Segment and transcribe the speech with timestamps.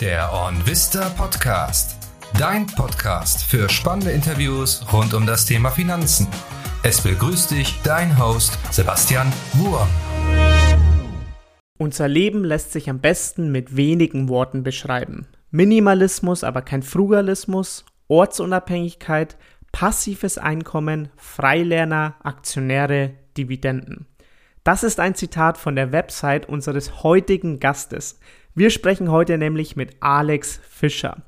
[0.00, 1.96] Der OnVista Podcast.
[2.38, 6.28] Dein Podcast für spannende Interviews rund um das Thema Finanzen.
[6.82, 9.88] Es begrüßt dich dein Host Sebastian Wurm.
[11.78, 15.28] Unser Leben lässt sich am besten mit wenigen Worten beschreiben.
[15.50, 19.38] Minimalismus, aber kein Frugalismus, Ortsunabhängigkeit,
[19.72, 24.06] passives Einkommen, Freilerner, Aktionäre, Dividenden.
[24.62, 28.18] Das ist ein Zitat von der Website unseres heutigen Gastes.
[28.58, 31.18] Wir sprechen heute nämlich mit Alex Fischer.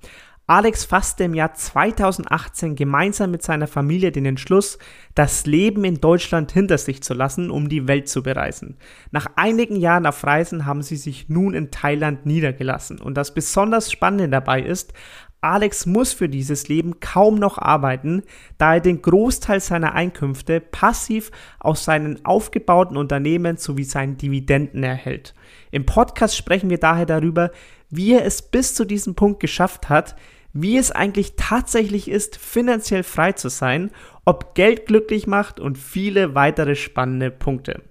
[0.47, 4.79] Alex fasste im Jahr 2018 gemeinsam mit seiner Familie den Entschluss,
[5.15, 8.79] das Leben in Deutschland hinter sich zu lassen, um die Welt zu bereisen.
[9.11, 12.99] Nach einigen Jahren auf Reisen haben sie sich nun in Thailand niedergelassen.
[12.99, 14.95] Und das besonders Spannende dabei ist,
[15.43, 18.23] Alex muss für dieses Leben kaum noch arbeiten,
[18.57, 25.35] da er den Großteil seiner Einkünfte passiv aus seinen aufgebauten Unternehmen sowie seinen Dividenden erhält.
[25.71, 27.51] Im Podcast sprechen wir daher darüber,
[27.91, 30.17] wie er es bis zu diesem Punkt geschafft hat,
[30.53, 33.91] wie es eigentlich tatsächlich ist, finanziell frei zu sein,
[34.25, 37.83] ob Geld glücklich macht und viele weitere spannende Punkte.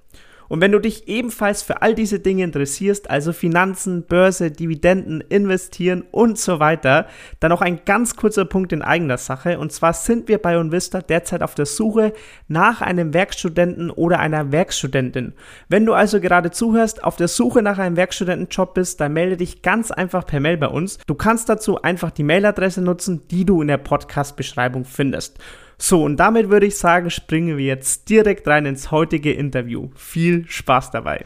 [0.49, 6.03] Und wenn du dich ebenfalls für all diese Dinge interessierst, also Finanzen, Börse, Dividenden, Investieren
[6.11, 7.07] und so weiter,
[7.39, 9.59] dann noch ein ganz kurzer Punkt in eigener Sache.
[9.59, 12.13] Und zwar sind wir bei Unvista derzeit auf der Suche
[12.47, 15.33] nach einem Werkstudenten oder einer Werkstudentin.
[15.69, 19.61] Wenn du also gerade zuhörst, auf der Suche nach einem Werkstudentenjob bist, dann melde dich
[19.61, 20.97] ganz einfach per Mail bei uns.
[21.07, 25.39] Du kannst dazu einfach die Mailadresse nutzen, die du in der Podcast-Beschreibung findest.
[25.79, 29.89] So, und damit würde ich sagen, springen wir jetzt direkt rein ins heutige Interview.
[29.95, 31.23] Viel Spaß dabei.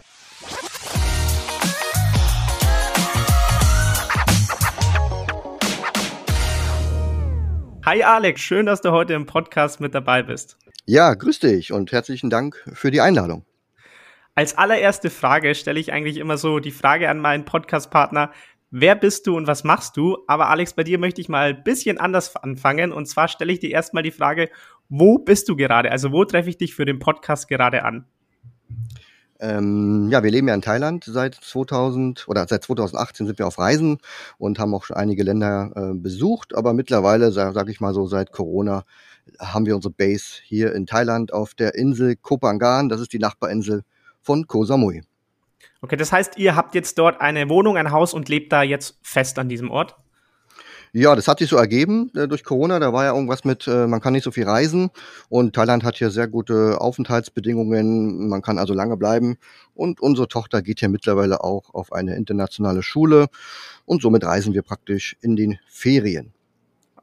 [7.86, 10.58] Hi Alex, schön, dass du heute im Podcast mit dabei bist.
[10.86, 13.46] Ja, grüß dich und herzlichen Dank für die Einladung.
[14.36, 18.32] Als allererste Frage stelle ich eigentlich immer so die Frage an meinen Podcast-Partner,
[18.72, 20.18] wer bist du und was machst du?
[20.28, 22.92] Aber Alex, bei dir möchte ich mal ein bisschen anders anfangen.
[22.92, 24.50] Und zwar stelle ich dir erstmal die Frage,
[24.90, 25.92] wo bist du gerade?
[25.92, 28.06] Also wo treffe ich dich für den Podcast gerade an?
[29.40, 33.58] Ähm, ja, wir leben ja in Thailand seit 2000 oder seit 2018 sind wir auf
[33.58, 33.98] Reisen
[34.38, 36.56] und haben auch schon einige Länder äh, besucht.
[36.56, 38.84] Aber mittlerweile, sage sag ich mal so, seit Corona
[39.40, 42.88] haben wir unsere Base hier in Thailand auf der Insel Kopangan.
[42.88, 43.82] Das ist die Nachbarinsel
[44.22, 45.02] von Koh Samui.
[45.82, 49.00] Okay, das heißt, ihr habt jetzt dort eine Wohnung, ein Haus und lebt da jetzt
[49.02, 49.96] fest an diesem Ort?
[50.94, 52.78] Ja, das hat sich so ergeben äh, durch Corona.
[52.80, 54.92] Da war ja irgendwas mit, äh, man kann nicht so viel reisen
[55.30, 58.28] und Thailand hat hier sehr gute Aufenthaltsbedingungen.
[58.28, 59.38] Man kann also lange bleiben
[59.74, 63.28] und unsere Tochter geht hier mittlerweile auch auf eine internationale Schule
[63.86, 66.34] und somit reisen wir praktisch in den Ferien.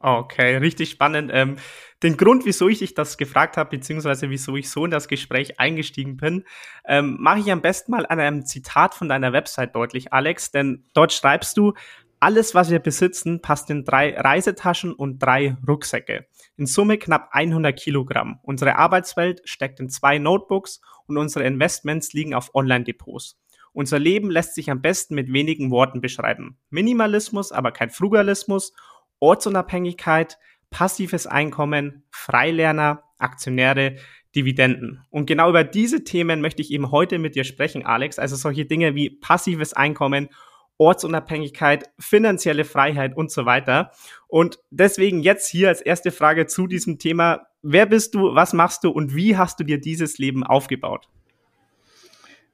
[0.01, 1.31] Okay, richtig spannend.
[1.35, 1.57] Ähm,
[2.05, 5.59] den Grund, wieso ich dich das gefragt habe, beziehungsweise wieso ich so in das Gespräch
[5.59, 6.45] eingestiegen bin,
[6.87, 10.85] ähm, mache ich am besten mal an einem Zitat von deiner Website deutlich, Alex, denn
[10.95, 11.75] dort schreibst du,
[12.21, 16.27] alles, was wir besitzen, passt in drei Reisetaschen und drei Rucksäcke.
[16.57, 18.41] In Summe knapp 100 Kilogramm.
[18.43, 23.39] Unsere Arbeitswelt steckt in zwei Notebooks und unsere Investments liegen auf Online-Depots.
[23.73, 26.59] Unser Leben lässt sich am besten mit wenigen Worten beschreiben.
[26.71, 28.73] Minimalismus, aber kein Frugalismus
[29.21, 30.39] Ortsunabhängigkeit,
[30.71, 33.97] passives Einkommen, Freilerner, Aktionäre,
[34.35, 35.05] Dividenden.
[35.11, 38.19] Und genau über diese Themen möchte ich eben heute mit dir sprechen, Alex.
[38.19, 40.29] Also solche Dinge wie passives Einkommen,
[40.77, 43.91] Ortsunabhängigkeit, finanzielle Freiheit und so weiter.
[44.29, 47.47] Und deswegen jetzt hier als erste Frage zu diesem Thema.
[47.63, 51.09] Wer bist du, was machst du und wie hast du dir dieses Leben aufgebaut?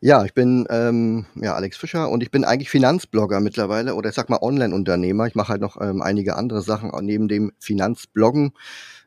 [0.04, 4.14] Ja, ich bin ähm, ja, Alex Fischer und ich bin eigentlich Finanzblogger mittlerweile oder ich
[4.14, 5.26] sag mal Online-Unternehmer.
[5.26, 8.52] Ich mache halt noch ähm, einige andere Sachen neben dem Finanzbloggen.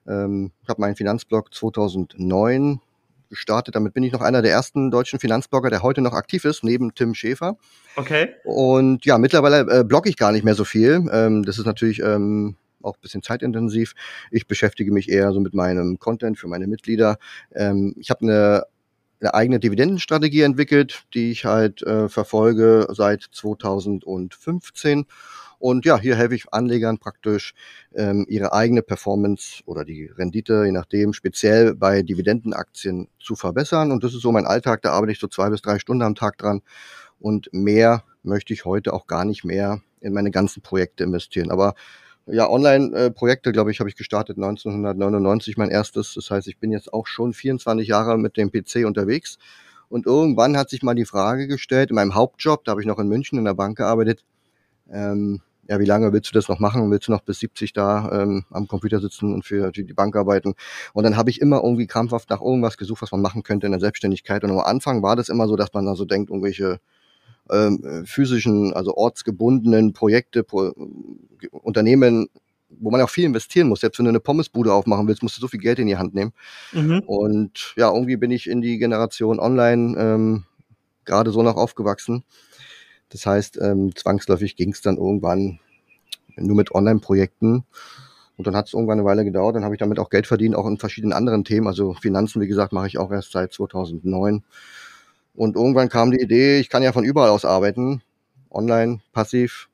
[0.08, 2.82] Ähm, ich habe meinen Finanzblog 2009
[3.30, 3.76] gestartet.
[3.76, 6.96] Damit bin ich noch einer der ersten deutschen Finanzblogger, der heute noch aktiv ist, neben
[6.96, 7.58] Tim Schäfer.
[7.96, 8.30] Okay.
[8.44, 11.08] Und ja, mittlerweile äh, blogge ich gar nicht mehr so viel.
[11.12, 13.94] Ähm, das ist natürlich ähm, auch ein bisschen zeitintensiv.
[14.32, 17.20] Ich beschäftige mich eher so mit meinem Content für meine Mitglieder.
[17.54, 18.64] Ähm, ich habe eine
[19.20, 25.06] eine eigene Dividendenstrategie entwickelt, die ich halt äh, verfolge seit 2015.
[25.60, 27.54] Und ja, hier helfe ich Anlegern praktisch,
[27.96, 33.92] ähm, ihre eigene Performance oder die Rendite, je nachdem, speziell bei Dividendenaktien zu verbessern.
[33.92, 36.14] Und das ist so mein Alltag, da arbeite ich so zwei bis drei Stunden am
[36.16, 36.62] Tag dran.
[37.20, 41.50] Und mehr möchte ich heute auch gar nicht mehr in meine ganzen Projekte investieren.
[41.50, 41.74] Aber
[42.28, 46.14] ja, Online-Projekte, glaube ich, habe ich gestartet 1999, mein erstes.
[46.14, 49.38] Das heißt, ich bin jetzt auch schon 24 Jahre mit dem PC unterwegs.
[49.90, 53.00] Und irgendwann hat sich mal die Frage gestellt, in meinem Hauptjob, da habe ich noch
[53.00, 54.26] in München in der Bank gearbeitet,
[54.92, 56.90] ähm, ja, wie lange willst du das noch machen?
[56.92, 60.54] Willst du noch bis 70 da ähm, am Computer sitzen und für die Bank arbeiten?
[60.94, 63.74] Und dann habe ich immer irgendwie krampfhaft nach irgendwas gesucht, was man machen könnte in
[63.74, 64.44] der Selbstständigkeit.
[64.44, 66.80] Und am Anfang war das immer so, dass man da so denkt, irgendwelche
[67.52, 70.74] ähm, physischen, also ortsgebundenen Projekte, Pro
[71.52, 72.30] Unternehmen,
[72.70, 73.82] wo man auch viel investieren muss.
[73.82, 76.14] Selbst wenn du eine Pommesbude aufmachen willst, musst du so viel Geld in die Hand
[76.14, 76.34] nehmen.
[76.74, 77.00] Mhm.
[77.06, 80.44] Und ja, irgendwie bin ich in die Generation online ähm,
[81.06, 82.24] gerade so noch aufgewachsen.
[83.10, 85.60] Das heißt, ähm, zwangsläufig ging es dann irgendwann
[86.36, 87.64] nur mit Online-Projekten.
[88.36, 89.56] Und dann hat es irgendwann eine Weile gedauert.
[89.56, 91.68] Dann habe ich damit auch Geld verdient, auch in verschiedenen anderen Themen.
[91.68, 94.44] Also Finanzen, wie gesagt, mache ich auch erst seit 2009.
[95.38, 98.02] Und irgendwann kam die Idee, ich kann ja von überall aus arbeiten.
[98.50, 99.70] Online, passiv.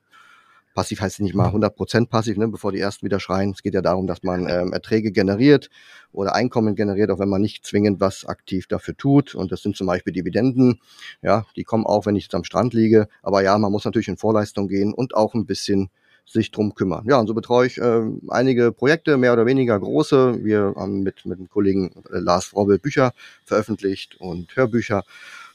[0.76, 3.52] Passiv heißt nicht mal 100% passiv, ne, bevor die ersten wieder schreien.
[3.52, 5.70] Es geht ja darum, dass man ähm, Erträge generiert
[6.12, 9.36] oder Einkommen generiert, auch wenn man nicht zwingend was aktiv dafür tut.
[9.36, 10.82] Und das sind zum Beispiel Dividenden.
[11.22, 13.08] Ja, die kommen auch, wenn ich jetzt am Strand liege.
[13.22, 15.90] Aber ja, man muss natürlich in Vorleistung gehen und auch ein bisschen
[16.26, 17.06] sich drum kümmern.
[17.08, 20.44] Ja, und so betreue ich äh, einige Projekte, mehr oder weniger große.
[20.44, 23.14] Wir haben mit, mit dem Kollegen äh, Lars Frobel Bücher
[23.46, 25.04] veröffentlicht und Hörbücher,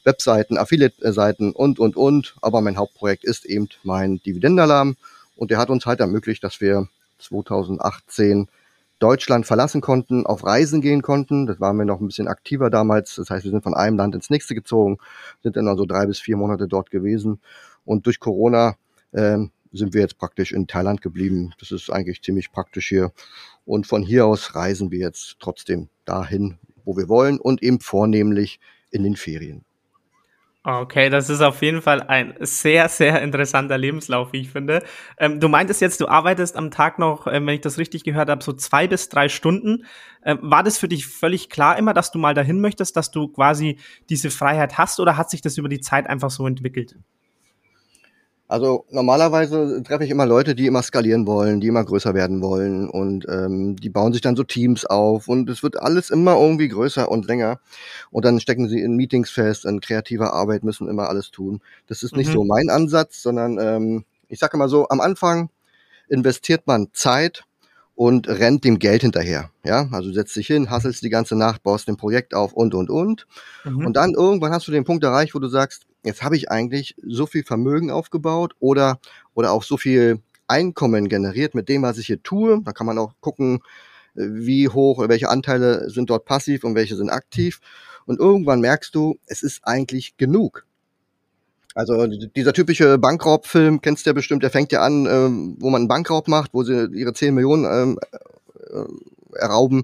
[0.09, 2.35] Webseiten, Affiliate-Seiten und, und, und.
[2.41, 4.97] Aber mein Hauptprojekt ist eben mein Dividendenalarm.
[5.35, 6.87] Und der hat uns halt ermöglicht, dass wir
[7.19, 8.47] 2018
[8.97, 11.45] Deutschland verlassen konnten, auf Reisen gehen konnten.
[11.45, 13.15] Das waren wir noch ein bisschen aktiver damals.
[13.15, 14.97] Das heißt, wir sind von einem Land ins nächste gezogen,
[15.43, 17.39] sind dann also drei bis vier Monate dort gewesen.
[17.85, 18.75] Und durch Corona
[19.13, 21.53] ähm, sind wir jetzt praktisch in Thailand geblieben.
[21.59, 23.11] Das ist eigentlich ziemlich praktisch hier.
[23.65, 28.59] Und von hier aus reisen wir jetzt trotzdem dahin, wo wir wollen und eben vornehmlich
[28.91, 29.63] in den Ferien.
[30.65, 34.83] Okay, das ist auf jeden Fall ein sehr, sehr interessanter Lebenslauf, wie ich finde.
[35.17, 38.29] Ähm, du meintest jetzt, du arbeitest am Tag noch, ähm, wenn ich das richtig gehört
[38.29, 39.85] habe, so zwei bis drei Stunden.
[40.25, 43.29] Ähm, war das für dich völlig klar immer, dass du mal dahin möchtest, dass du
[43.29, 43.79] quasi
[44.09, 46.97] diese Freiheit hast oder hat sich das über die Zeit einfach so entwickelt?
[48.49, 52.89] Also normalerweise treffe ich immer Leute, die immer skalieren wollen, die immer größer werden wollen
[52.89, 56.67] und ähm, die bauen sich dann so Teams auf und es wird alles immer irgendwie
[56.67, 57.59] größer und länger
[58.09, 61.61] und dann stecken sie in Meetings fest, in kreativer Arbeit müssen immer alles tun.
[61.85, 62.33] Das ist nicht mhm.
[62.33, 65.51] so mein Ansatz, sondern ähm, ich sage mal so, am Anfang
[66.07, 67.43] investiert man Zeit
[67.93, 69.51] und rennt dem Geld hinterher.
[69.63, 72.89] Ja, also setzt dich hin, hasselst die ganze Nacht, baust ein Projekt auf und und
[72.89, 73.27] und.
[73.63, 73.85] Mhm.
[73.85, 76.95] Und dann irgendwann hast du den Punkt erreicht, wo du sagst, jetzt habe ich eigentlich
[77.05, 78.99] so viel Vermögen aufgebaut oder,
[79.33, 82.61] oder auch so viel Einkommen generiert mit dem, was ich hier tue.
[82.63, 83.59] Da kann man auch gucken,
[84.15, 87.59] äh, wie hoch welche Anteile sind dort passiv und welche sind aktiv.
[88.05, 90.65] Und irgendwann merkst du, es ist eigentlich genug.
[91.75, 95.81] Also dieser typische Bankraubfilm, kennst du ja bestimmt, der fängt ja an, ähm, wo man
[95.81, 97.99] einen Bankraub macht, wo sie ihre 10 Millionen ähm,
[98.71, 99.83] äh, errauben.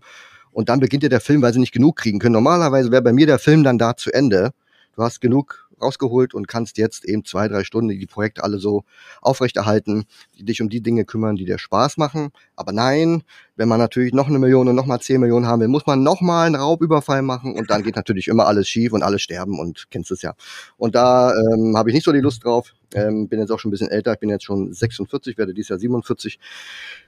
[0.52, 2.34] Und dann beginnt ja der Film, weil sie nicht genug kriegen können.
[2.34, 4.52] Normalerweise wäre bei mir der Film dann da zu Ende.
[4.96, 8.84] Du hast genug rausgeholt und kannst jetzt eben zwei, drei Stunden die Projekte alle so
[9.22, 10.06] aufrechterhalten,
[10.38, 12.30] die dich um die Dinge kümmern, die dir Spaß machen.
[12.56, 13.24] Aber nein,
[13.56, 16.04] wenn man natürlich noch eine Million und noch mal zehn Millionen haben will, muss man
[16.04, 19.60] noch mal einen Raubüberfall machen und dann geht natürlich immer alles schief und alle sterben
[19.60, 20.34] und kennst es ja.
[20.78, 22.74] Und da ähm, habe ich nicht so die Lust drauf.
[22.94, 25.70] Ähm, bin jetzt auch schon ein bisschen älter, ich bin jetzt schon 46, werde dieses
[25.70, 26.40] Jahr 47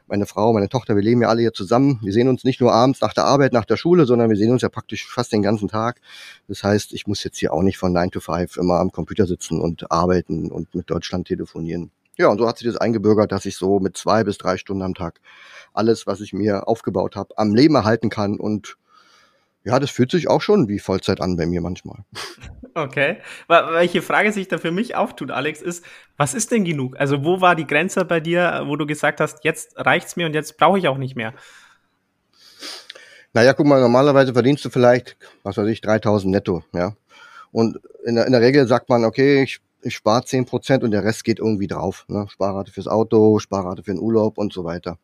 [0.07, 1.99] meine Frau, meine Tochter, wir leben ja alle hier zusammen.
[2.01, 4.51] Wir sehen uns nicht nur abends nach der Arbeit, nach der Schule, sondern wir sehen
[4.51, 5.99] uns ja praktisch fast den ganzen Tag.
[6.47, 9.27] Das heißt, ich muss jetzt hier auch nicht von 9 to 5 immer am Computer
[9.27, 11.91] sitzen und arbeiten und mit Deutschland telefonieren.
[12.17, 14.81] Ja, und so hat sich das eingebürgert, dass ich so mit zwei bis drei Stunden
[14.81, 15.19] am Tag
[15.73, 18.77] alles, was ich mir aufgebaut habe, am Leben erhalten kann und
[19.67, 21.99] ja, das fühlt sich auch schon wie Vollzeit an bei mir manchmal.
[22.73, 23.17] Okay.
[23.47, 25.83] Welche Frage sich da für mich auftut, Alex, ist,
[26.15, 26.95] was ist denn genug?
[26.99, 30.35] Also wo war die Grenze bei dir, wo du gesagt hast, jetzt reicht's mir und
[30.35, 31.33] jetzt brauche ich auch nicht mehr?
[33.33, 36.93] Naja, guck mal, normalerweise verdienst du vielleicht, was weiß ich, 3000 netto, ja.
[37.51, 40.91] Und in der, in der Regel sagt man, okay, ich, ich spare 10 Prozent und
[40.91, 42.05] der Rest geht irgendwie drauf.
[42.07, 42.27] Ne?
[42.29, 44.99] Sparrate fürs Auto, Sparrate für den Urlaub und so weiter.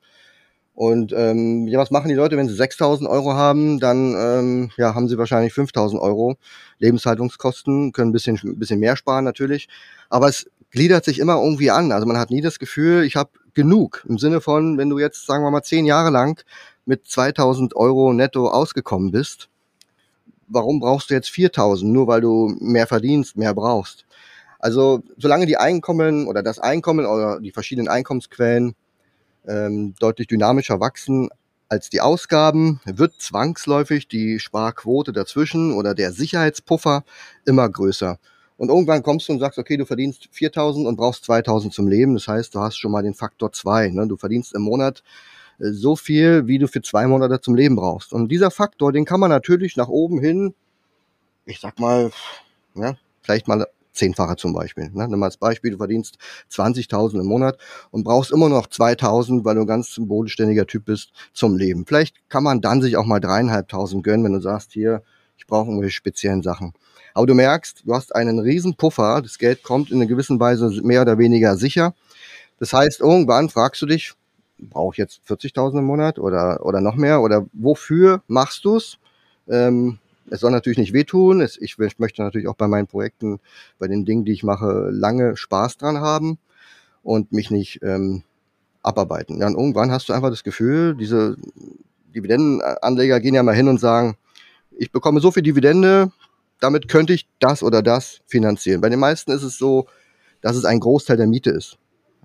[0.75, 3.79] Und ähm, ja, was machen die Leute, wenn sie 6.000 Euro haben?
[3.79, 6.35] Dann ähm, ja, haben sie wahrscheinlich 5.000 Euro
[6.79, 9.69] Lebenshaltungskosten, können ein bisschen, bisschen mehr sparen natürlich.
[10.09, 11.91] Aber es gliedert sich immer irgendwie an.
[11.91, 14.03] Also man hat nie das Gefühl, ich habe genug.
[14.09, 16.43] Im Sinne von, wenn du jetzt, sagen wir mal, zehn Jahre lang
[16.85, 19.49] mit 2.000 Euro netto ausgekommen bist,
[20.47, 21.85] warum brauchst du jetzt 4.000?
[21.85, 24.05] Nur weil du mehr verdienst, mehr brauchst.
[24.57, 28.75] Also solange die Einkommen oder das Einkommen oder die verschiedenen Einkommensquellen
[29.47, 31.29] ähm, deutlich dynamischer wachsen
[31.69, 37.03] als die Ausgaben, wird zwangsläufig die Sparquote dazwischen oder der Sicherheitspuffer
[37.45, 38.19] immer größer.
[38.57, 42.13] Und irgendwann kommst du und sagst, okay, du verdienst 4000 und brauchst 2000 zum Leben.
[42.13, 43.89] Das heißt, du hast schon mal den Faktor 2.
[43.89, 44.07] Ne?
[44.07, 45.03] Du verdienst im Monat
[45.59, 48.13] äh, so viel, wie du für zwei Monate zum Leben brauchst.
[48.13, 50.53] Und dieser Faktor, den kann man natürlich nach oben hin,
[51.45, 52.11] ich sag mal,
[52.75, 54.89] ja, vielleicht mal Zehnfache zum Beispiel.
[54.93, 55.07] Ne?
[55.07, 56.17] Nimm mal als Beispiel, du verdienst
[56.51, 57.57] 20.000 im Monat
[57.91, 61.85] und brauchst immer noch 2.000, weil du ein ganz bodenständiger Typ bist zum Leben.
[61.85, 65.03] Vielleicht kann man dann sich auch mal dreieinhalbtausend gönnen, wenn du sagst, hier,
[65.37, 66.73] ich brauche irgendwelche speziellen Sachen.
[67.13, 70.69] Aber du merkst, du hast einen riesen Puffer, das Geld kommt in einer gewissen Weise
[70.83, 71.93] mehr oder weniger sicher.
[72.59, 74.13] Das heißt, irgendwann fragst du dich,
[74.57, 77.21] brauche ich jetzt 40.000 im Monat oder, oder noch mehr?
[77.21, 78.97] Oder wofür machst du's?
[79.47, 79.99] Ähm,
[80.29, 81.41] es soll natürlich nicht wehtun.
[81.41, 83.39] Es, ich, ich möchte natürlich auch bei meinen Projekten,
[83.79, 86.37] bei den Dingen, die ich mache, lange Spaß dran haben
[87.03, 88.23] und mich nicht ähm,
[88.81, 89.41] abarbeiten.
[89.43, 91.37] Und irgendwann hast du einfach das Gefühl, diese
[92.13, 94.15] Dividendenanleger gehen ja mal hin und sagen,
[94.77, 96.11] ich bekomme so viel Dividende,
[96.59, 98.81] damit könnte ich das oder das finanzieren.
[98.81, 99.87] Bei den meisten ist es so,
[100.41, 101.77] dass es ein Großteil der Miete ist.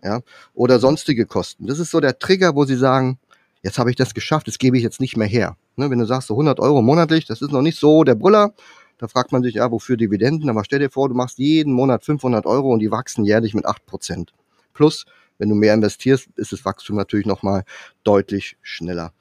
[0.02, 0.20] Ja,
[0.54, 1.66] oder sonstige Kosten.
[1.66, 3.18] Das ist so der Trigger, wo sie sagen,
[3.62, 5.56] jetzt habe ich das geschafft, das gebe ich jetzt nicht mehr her.
[5.76, 8.54] Ne, wenn du sagst, so 100 Euro monatlich, das ist noch nicht so der Brüller.
[8.98, 10.50] Da fragt man sich, ja, wofür Dividenden?
[10.50, 13.64] Aber stell dir vor, du machst jeden Monat 500 Euro und die wachsen jährlich mit
[13.64, 14.32] 8 Prozent.
[14.74, 15.06] Plus,
[15.38, 17.64] wenn du mehr investierst, ist das Wachstum natürlich nochmal
[18.02, 19.12] deutlich schneller.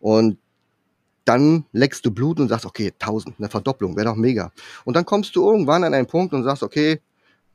[0.00, 0.38] Und
[1.24, 4.52] dann leckst du Blut und sagst, okay, 1000, eine Verdopplung, wäre doch mega.
[4.84, 7.00] Und dann kommst du irgendwann an einen Punkt und sagst, okay,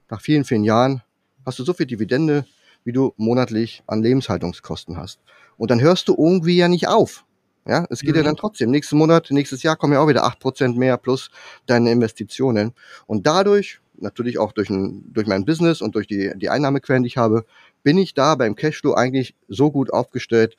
[0.10, 1.02] nach vielen, vielen Jahren
[1.46, 2.46] hast du so viel Dividende,
[2.84, 5.20] wie du monatlich an Lebenshaltungskosten hast.
[5.58, 7.26] Und dann hörst du irgendwie ja nicht auf.
[7.68, 8.18] Ja, es geht mhm.
[8.18, 8.72] ja dann trotzdem.
[8.72, 11.30] Nächsten Monat, nächstes Jahr kommen ja auch wieder acht Prozent mehr plus
[11.66, 12.74] deine Investitionen.
[13.08, 17.08] Und dadurch, natürlich auch durch, ein, durch mein Business und durch die, die Einnahmequellen, die
[17.08, 17.46] ich habe,
[17.84, 20.56] bin ich da beim Cashflow eigentlich so gut aufgestellt,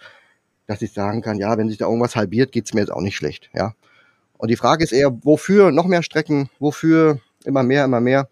[0.66, 3.16] dass ich sagen kann, ja, wenn sich da irgendwas halbiert, geht's mir jetzt auch nicht
[3.16, 3.74] schlecht, ja.
[4.36, 8.28] Und die Frage ist eher, wofür noch mehr Strecken, wofür immer mehr, immer mehr.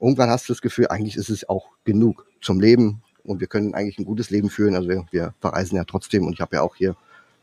[0.00, 3.74] Irgendwann hast du das Gefühl, eigentlich ist es auch genug zum Leben und wir können
[3.74, 4.74] eigentlich ein gutes Leben führen.
[4.74, 6.96] Also wir, wir verreisen ja trotzdem und ich habe ja auch hier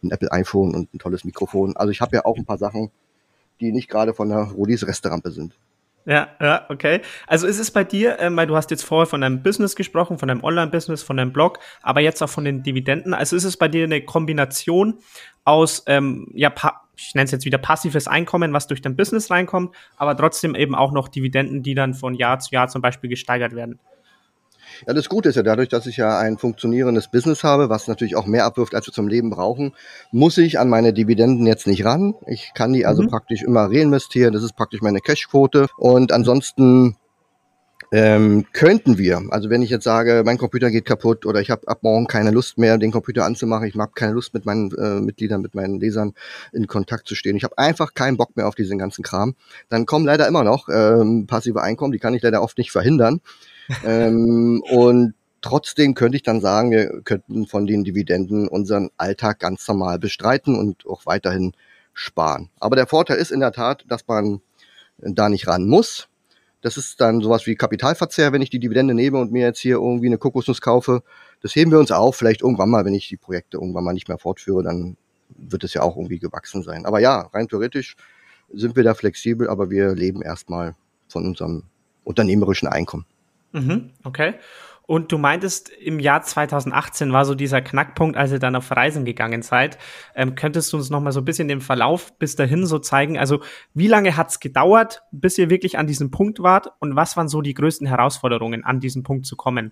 [0.03, 1.75] ein Apple iPhone und ein tolles Mikrofon.
[1.75, 2.91] Also ich habe ja auch ein paar Sachen,
[3.59, 5.55] die nicht gerade von der Rodis Restaurante sind.
[6.05, 7.01] Ja, ja, okay.
[7.25, 10.19] Also ist es bei dir, ähm, weil du hast jetzt vorher von deinem Business gesprochen,
[10.19, 13.15] von deinem Online-Business, von deinem Blog, aber jetzt auch von den Dividenden.
[13.15, 14.99] Also ist es bei dir eine Kombination
[15.45, 16.53] aus, ähm, ja,
[16.95, 20.75] ich nenne es jetzt wieder passives Einkommen, was durch dein Business reinkommt, aber trotzdem eben
[20.75, 23.79] auch noch Dividenden, die dann von Jahr zu Jahr zum Beispiel gesteigert werden.
[24.87, 28.15] Ja, das Gute ist ja dadurch, dass ich ja ein funktionierendes Business habe, was natürlich
[28.15, 29.73] auch mehr abwirft, als wir zum Leben brauchen,
[30.11, 32.15] muss ich an meine Dividenden jetzt nicht ran.
[32.27, 33.07] Ich kann die also mhm.
[33.07, 34.33] praktisch immer reinvestieren.
[34.33, 35.67] Das ist praktisch meine Cashquote.
[35.77, 36.97] Und ansonsten
[37.91, 41.67] ähm, könnten wir, also wenn ich jetzt sage, mein Computer geht kaputt oder ich habe
[41.67, 44.99] ab morgen keine Lust mehr, den Computer anzumachen, ich habe keine Lust mit meinen äh,
[44.99, 46.13] Mitgliedern, mit meinen Lesern
[46.51, 49.35] in Kontakt zu stehen, ich habe einfach keinen Bock mehr auf diesen ganzen Kram,
[49.69, 53.21] dann kommen leider immer noch ähm, passive Einkommen, die kann ich leider oft nicht verhindern
[53.85, 59.67] ähm, und trotzdem könnte ich dann sagen, wir könnten von den Dividenden unseren Alltag ganz
[59.67, 61.53] normal bestreiten und auch weiterhin
[61.93, 62.49] sparen.
[62.59, 64.41] Aber der Vorteil ist in der Tat, dass man
[64.97, 66.07] da nicht ran muss.
[66.65, 69.75] Das ist dann sowas wie Kapitalverzehr, wenn ich die Dividende nehme und mir jetzt hier
[69.75, 71.03] irgendwie eine Kokosnuss kaufe.
[71.39, 74.07] Das heben wir uns auf, vielleicht irgendwann mal, wenn ich die Projekte irgendwann mal nicht
[74.07, 74.97] mehr fortführe, dann
[75.37, 76.87] wird es ja auch irgendwie gewachsen sein.
[76.87, 77.95] Aber ja, rein theoretisch
[78.51, 80.73] sind wir da flexibel, aber wir leben erstmal
[81.07, 81.65] von unserem
[82.03, 83.05] unternehmerischen Einkommen.
[83.51, 84.33] Mhm, okay.
[84.87, 89.03] Und du meintest, im Jahr 2018 war so dieser Knackpunkt, als ihr dann auf Reisen
[89.03, 89.77] gegangen seid.
[90.15, 93.17] Ähm, könntest du uns noch mal so ein bisschen den Verlauf bis dahin so zeigen?
[93.17, 93.41] Also
[93.73, 96.67] wie lange hat es gedauert, bis ihr wirklich an diesem Punkt wart?
[96.79, 99.71] Und was waren so die größten Herausforderungen, an diesen Punkt zu kommen?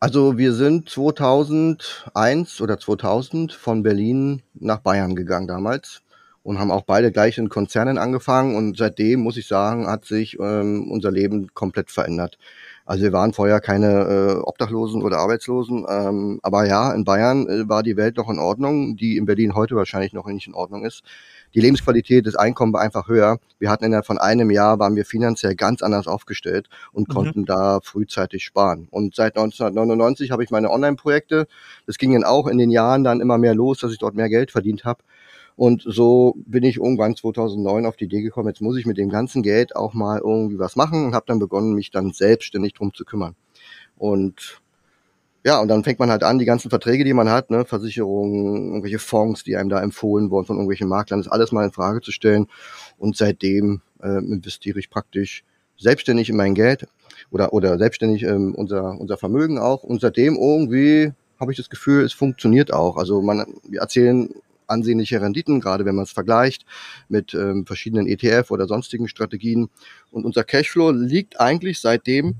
[0.00, 6.02] Also wir sind 2001 oder 2000 von Berlin nach Bayern gegangen damals
[6.42, 10.38] und haben auch beide gleich in Konzernen angefangen und seitdem muss ich sagen, hat sich
[10.40, 12.36] ähm, unser Leben komplett verändert.
[12.84, 17.68] Also wir waren vorher keine äh, Obdachlosen oder Arbeitslosen, ähm, aber ja, in Bayern äh,
[17.68, 20.84] war die Welt noch in Ordnung, die in Berlin heute wahrscheinlich noch nicht in Ordnung
[20.84, 21.02] ist.
[21.54, 23.38] Die Lebensqualität, das Einkommen war einfach höher.
[23.58, 27.12] Wir hatten innerhalb von einem Jahr, waren wir finanziell ganz anders aufgestellt und mhm.
[27.12, 28.88] konnten da frühzeitig sparen.
[28.90, 31.46] Und seit 1999 habe ich meine Online-Projekte.
[31.86, 34.28] Das ging dann auch in den Jahren dann immer mehr los, dass ich dort mehr
[34.28, 35.02] Geld verdient habe.
[35.56, 39.10] Und so bin ich irgendwann 2009 auf die Idee gekommen, jetzt muss ich mit dem
[39.10, 42.94] ganzen Geld auch mal irgendwie was machen und habe dann begonnen, mich dann selbstständig drum
[42.94, 43.36] zu kümmern.
[43.96, 44.62] Und
[45.44, 48.68] ja, und dann fängt man halt an, die ganzen Verträge, die man hat, ne, Versicherungen,
[48.68, 52.00] irgendwelche Fonds, die einem da empfohlen wurden von irgendwelchen Maklern, das alles mal in Frage
[52.00, 52.46] zu stellen.
[52.96, 55.44] Und seitdem äh, investiere ich praktisch
[55.76, 56.86] selbstständig in mein Geld
[57.30, 59.82] oder, oder selbstständig ähm, unser, unser Vermögen auch.
[59.82, 62.96] Und seitdem irgendwie habe ich das Gefühl, es funktioniert auch.
[62.96, 64.30] Also man, wir erzählen
[64.66, 66.64] ansehnliche Renditen, gerade wenn man es vergleicht
[67.08, 69.68] mit ähm, verschiedenen ETF oder sonstigen Strategien.
[70.10, 72.36] Und unser Cashflow liegt eigentlich seitdem,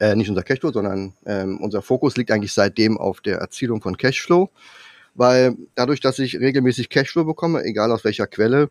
[0.00, 3.96] äh, nicht unser Cashflow, sondern ähm, unser Fokus liegt eigentlich seitdem auf der Erzielung von
[3.96, 4.50] Cashflow,
[5.14, 8.70] weil dadurch, dass ich regelmäßig Cashflow bekomme, egal aus welcher Quelle,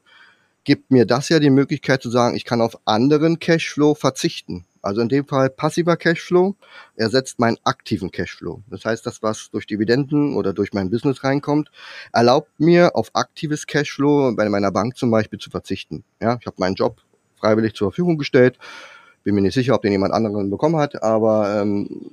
[0.64, 4.66] gibt mir das ja die Möglichkeit zu sagen, ich kann auf anderen Cashflow verzichten.
[4.82, 6.56] Also in dem Fall passiver Cashflow
[6.96, 8.62] ersetzt meinen aktiven Cashflow.
[8.70, 11.70] Das heißt, das, was durch Dividenden oder durch mein Business reinkommt,
[12.12, 16.04] erlaubt mir auf aktives Cashflow bei meiner Bank zum Beispiel zu verzichten.
[16.20, 17.02] Ja, ich habe meinen Job
[17.40, 18.58] freiwillig zur Verfügung gestellt.
[19.24, 22.12] Bin mir nicht sicher, ob den jemand anderen bekommen hat, aber ähm,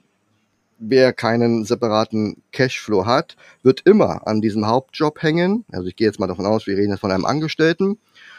[0.79, 5.65] wer keinen separaten Cashflow hat, wird immer an diesem Hauptjob hängen.
[5.73, 7.99] Also ich gehe jetzt mal davon aus, wir reden jetzt von einem Angestellten.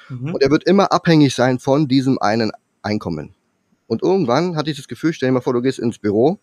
[0.09, 0.33] Mhm.
[0.33, 3.33] Und er wird immer abhängig sein von diesem einen Einkommen.
[3.89, 6.37] Und irgendwann hatte ich das Gefühl, stell dir mal vor, du gehst ins Büro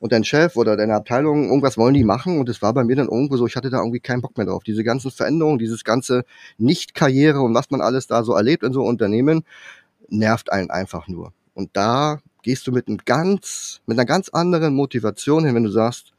[0.00, 2.96] und dein Chef oder deine Abteilung, irgendwas wollen die machen und es war bei mir
[2.96, 4.64] dann irgendwo so, ich hatte da irgendwie keinen Bock mehr drauf.
[4.64, 6.24] Diese ganzen Veränderungen, dieses ganze
[6.58, 9.44] Nicht-Karriere und was man alles da so erlebt in so Unternehmen,
[10.08, 11.32] nervt einen einfach nur.
[11.54, 15.70] Und da gehst du mit einem ganz, mit einer ganz anderen Motivation hin, wenn du
[15.70, 16.12] sagst,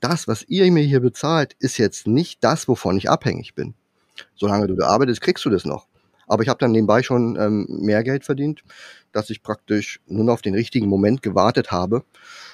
[0.00, 3.74] das, was ihr mir hier bezahlt, ist jetzt nicht das, wovon ich abhängig bin.
[4.36, 5.86] Solange du da arbeitest, kriegst du das noch.
[6.26, 8.62] Aber ich habe dann nebenbei schon ähm, mehr Geld verdient,
[9.12, 12.04] dass ich praktisch nur noch auf den richtigen Moment gewartet habe.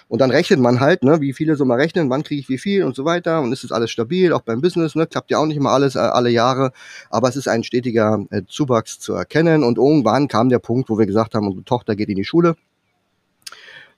[0.08, 2.58] Und dann rechnet man halt, ne, wie viele so mal rechnen, wann kriege ich wie
[2.58, 3.40] viel und so weiter.
[3.40, 5.94] Und ist es alles stabil, auch beim Business, ne, klappt ja auch nicht immer alles
[5.94, 6.72] äh, alle Jahre.
[7.10, 9.62] Aber es ist ein stetiger äh, Zuwachs zu erkennen.
[9.62, 12.56] Und irgendwann kam der Punkt, wo wir gesagt haben, unsere Tochter geht in die Schule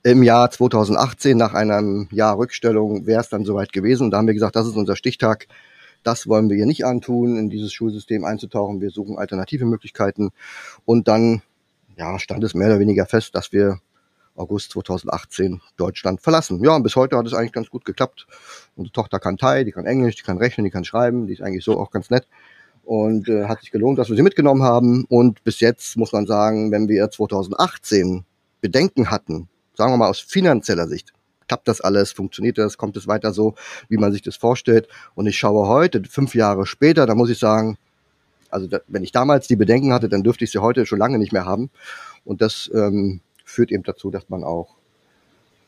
[0.03, 4.11] im Jahr 2018 nach einem Jahr Rückstellung wäre es dann soweit gewesen.
[4.11, 5.47] Da haben wir gesagt, das ist unser Stichtag.
[6.03, 8.81] Das wollen wir hier nicht antun, in dieses Schulsystem einzutauchen.
[8.81, 10.31] Wir suchen alternative Möglichkeiten.
[10.85, 11.43] Und dann
[11.97, 13.81] ja, stand es mehr oder weniger fest, dass wir
[14.35, 16.63] August 2018 Deutschland verlassen.
[16.65, 18.27] Ja, und bis heute hat es eigentlich ganz gut geklappt.
[18.77, 21.43] Unsere Tochter kann Thai, die kann Englisch, die kann rechnen, die kann schreiben, die ist
[21.43, 22.27] eigentlich so auch ganz nett.
[22.85, 25.05] Und äh, hat sich gelohnt, dass wir sie mitgenommen haben.
[25.09, 28.25] Und bis jetzt muss man sagen, wenn wir 2018
[28.61, 31.13] Bedenken hatten, sagen wir mal aus finanzieller Sicht,
[31.53, 33.57] klappt das alles, funktioniert das, kommt es weiter so,
[33.91, 34.89] wie man sich das vorstellt.
[35.15, 37.77] Und ich schaue heute, fünf Jahre später, da muss ich sagen,
[38.49, 41.19] also da, wenn ich damals die Bedenken hatte, dann dürfte ich sie heute schon lange
[41.19, 41.69] nicht mehr haben.
[42.25, 44.77] Und das ähm, führt eben dazu, dass man auch,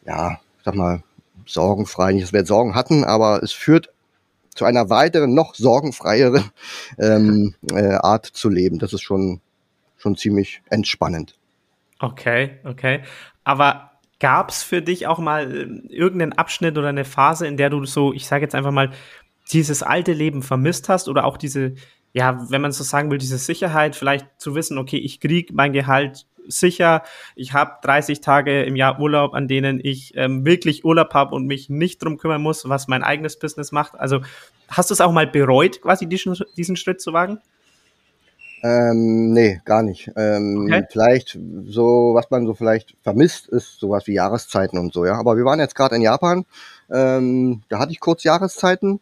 [0.07, 1.03] ja, sag mal,
[1.45, 3.91] sorgenfrei, nicht, dass wir Sorgen hatten, aber es führt
[4.55, 6.51] zu einer weiteren, noch sorgenfreieren
[6.99, 8.79] ähm, äh, Art zu leben.
[8.79, 9.43] Das ist schon,
[9.99, 11.37] schon ziemlich entspannend.
[11.99, 13.03] Okay, okay.
[13.45, 17.71] Aber Gab es für dich auch mal äh, irgendeinen Abschnitt oder eine Phase, in der
[17.71, 18.91] du so, ich sage jetzt einfach mal,
[19.53, 21.75] dieses alte Leben vermisst hast oder auch diese,
[22.13, 25.73] ja, wenn man so sagen will, diese Sicherheit, vielleicht zu wissen, okay, ich krieg mein
[25.73, 27.03] Gehalt sicher,
[27.37, 31.47] ich habe 30 Tage im Jahr Urlaub, an denen ich ähm, wirklich Urlaub habe und
[31.47, 33.95] mich nicht drum kümmern muss, was mein eigenes Business macht.
[33.99, 34.21] Also
[34.69, 37.39] hast du es auch mal bereut, quasi diesen, diesen Schritt zu wagen?
[38.65, 40.11] Ähm, nee, gar nicht.
[40.17, 40.87] Ähm, okay.
[40.91, 45.17] Vielleicht so, was man so vielleicht vermisst, ist sowas wie Jahreszeiten und so, ja.
[45.17, 46.47] Aber wir waren jetzt gerade in Japan,
[46.91, 49.01] ähm, da hatte ich kurz Jahreszeiten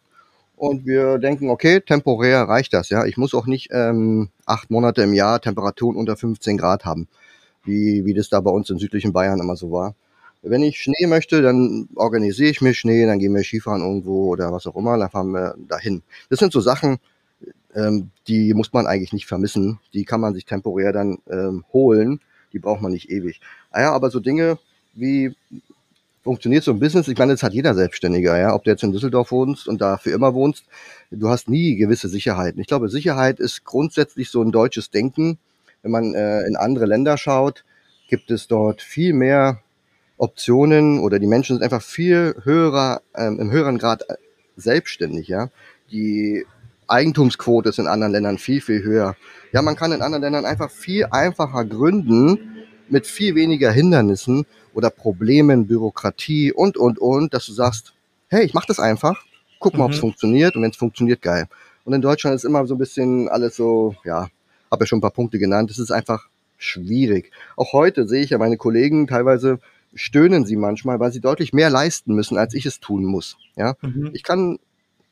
[0.56, 3.04] und wir denken, okay, temporär reicht das, ja.
[3.04, 7.06] Ich muss auch nicht ähm, acht Monate im Jahr Temperaturen unter 15 Grad haben,
[7.62, 9.94] wie, wie das da bei uns in südlichen Bayern immer so war.
[10.42, 14.52] Wenn ich Schnee möchte, dann organisiere ich mir Schnee, dann gehen wir Skifahren irgendwo oder
[14.52, 16.02] was auch immer, dann fahren wir dahin.
[16.30, 16.98] Das sind so Sachen,
[17.74, 19.80] ähm, die muss man eigentlich nicht vermissen.
[19.94, 22.20] Die kann man sich temporär dann ähm, holen.
[22.52, 23.40] Die braucht man nicht ewig.
[23.72, 24.58] Naja, ah aber so Dinge
[24.94, 25.34] wie
[26.22, 28.92] funktioniert so ein Business, ich meine, das hat jeder Selbstständiger, ja, ob du jetzt in
[28.92, 30.64] Düsseldorf wohnst und da für immer wohnst,
[31.10, 32.60] du hast nie gewisse Sicherheiten.
[32.60, 35.38] Ich glaube, Sicherheit ist grundsätzlich so ein deutsches Denken.
[35.82, 37.64] Wenn man äh, in andere Länder schaut,
[38.08, 39.62] gibt es dort viel mehr
[40.16, 44.14] Optionen oder die Menschen sind einfach viel höherer, ähm, im höheren Grad äh,
[44.56, 45.50] selbstständig, ja.
[45.90, 46.46] Die
[46.92, 49.16] Eigentumsquote ist in anderen Ländern viel, viel höher.
[49.52, 54.90] Ja, man kann in anderen Ländern einfach viel einfacher gründen, mit viel weniger Hindernissen oder
[54.90, 57.94] Problemen, Bürokratie und, und, und, dass du sagst,
[58.28, 59.24] hey, ich mach das einfach,
[59.58, 59.84] guck mal, mhm.
[59.84, 61.48] ob es funktioniert und wenn es funktioniert, geil.
[61.84, 64.28] Und in Deutschland ist immer so ein bisschen alles so, ja,
[64.70, 66.28] habe ja schon ein paar Punkte genannt, es ist einfach
[66.58, 67.32] schwierig.
[67.56, 69.58] Auch heute sehe ich ja meine Kollegen teilweise
[69.94, 73.36] stöhnen sie manchmal, weil sie deutlich mehr leisten müssen, als ich es tun muss.
[73.56, 74.10] Ja, mhm.
[74.12, 74.58] ich kann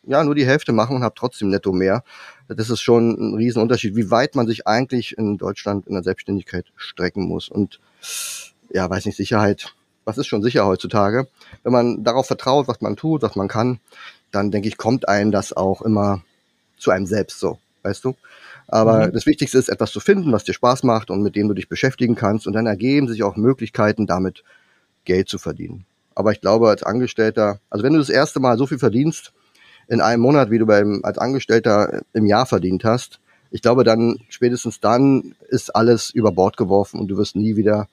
[0.05, 2.03] ja, nur die Hälfte machen und habe trotzdem netto mehr.
[2.49, 6.67] Das ist schon ein Riesenunterschied, wie weit man sich eigentlich in Deutschland in der Selbstständigkeit
[6.77, 7.49] strecken muss.
[7.49, 7.81] Und
[8.71, 11.29] ja, weiß nicht, Sicherheit, was ist schon sicher heutzutage?
[11.63, 13.79] Wenn man darauf vertraut, was man tut, was man kann,
[14.31, 16.23] dann denke ich, kommt einem das auch immer
[16.79, 18.15] zu einem selbst so, weißt du?
[18.69, 19.13] Aber mhm.
[19.13, 21.69] das Wichtigste ist, etwas zu finden, was dir Spaß macht und mit dem du dich
[21.69, 22.47] beschäftigen kannst.
[22.47, 24.45] Und dann ergeben sich auch Möglichkeiten, damit
[25.05, 25.85] Geld zu verdienen.
[26.15, 29.33] Aber ich glaube, als Angestellter, also wenn du das erste Mal so viel verdienst,
[29.90, 33.18] in einem Monat, wie du beim als Angestellter im Jahr verdient hast,
[33.50, 37.88] ich glaube, dann spätestens dann ist alles über Bord geworfen und du wirst nie wieder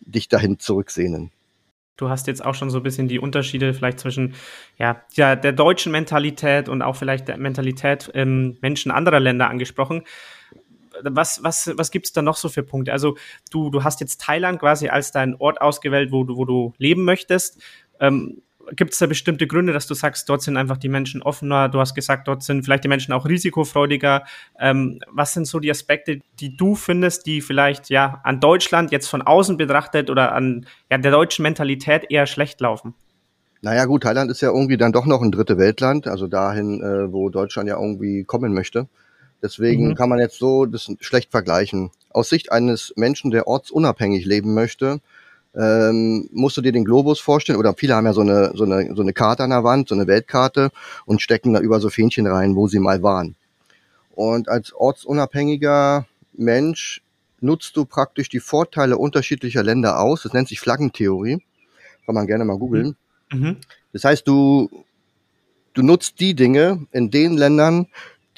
[0.00, 1.32] dich dahin zurücksehnen.
[1.96, 4.34] Du hast jetzt auch schon so ein bisschen die Unterschiede vielleicht zwischen
[4.78, 10.04] ja, ja der deutschen Mentalität und auch vielleicht der Mentalität ähm, Menschen anderer Länder angesprochen.
[11.02, 12.92] was, was, was gibt es da noch so für Punkte?
[12.92, 13.16] Also
[13.50, 17.04] du, du hast jetzt Thailand quasi als deinen Ort ausgewählt, wo du, wo du leben
[17.04, 17.60] möchtest.
[17.98, 21.68] Ähm, Gibt es da bestimmte Gründe, dass du sagst, dort sind einfach die Menschen offener?
[21.68, 24.24] Du hast gesagt, dort sind vielleicht die Menschen auch risikofreudiger.
[24.58, 29.08] Ähm, was sind so die Aspekte, die du findest, die vielleicht ja an Deutschland jetzt
[29.08, 32.94] von außen betrachtet oder an ja, der deutschen Mentalität eher schlecht laufen?
[33.62, 37.12] Naja gut, Thailand ist ja irgendwie dann doch noch ein dritte Weltland, also dahin, äh,
[37.12, 38.88] wo Deutschland ja irgendwie kommen möchte.
[39.42, 39.94] Deswegen mhm.
[39.94, 41.90] kann man jetzt so das schlecht vergleichen.
[42.10, 45.00] Aus Sicht eines Menschen, der ortsunabhängig leben möchte,
[45.56, 48.94] ähm, musst du dir den Globus vorstellen, oder viele haben ja so eine, so, eine,
[48.94, 50.70] so eine Karte an der Wand, so eine Weltkarte
[51.06, 53.36] und stecken da über so Fähnchen rein, wo sie mal waren.
[54.14, 57.02] Und als ortsunabhängiger Mensch
[57.40, 60.22] nutzt du praktisch die Vorteile unterschiedlicher Länder aus.
[60.22, 61.42] Das nennt sich Flaggentheorie.
[62.06, 62.96] Kann man gerne mal googeln.
[63.32, 63.56] Mhm.
[63.92, 64.84] Das heißt, du,
[65.74, 67.86] du nutzt die Dinge in den Ländern,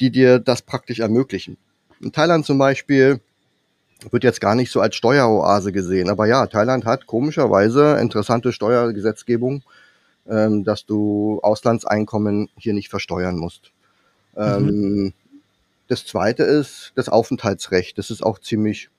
[0.00, 1.56] die dir das praktisch ermöglichen.
[2.00, 3.20] In Thailand zum Beispiel
[4.10, 6.10] wird jetzt gar nicht so als Steueroase gesehen.
[6.10, 9.62] Aber ja, Thailand hat komischerweise interessante Steuergesetzgebung,
[10.28, 13.72] ähm, dass du Auslandseinkommen hier nicht versteuern musst.
[14.34, 14.42] Mhm.
[14.42, 15.12] Ähm,
[15.88, 17.96] das zweite ist das Aufenthaltsrecht.
[17.98, 18.90] Das ist auch ziemlich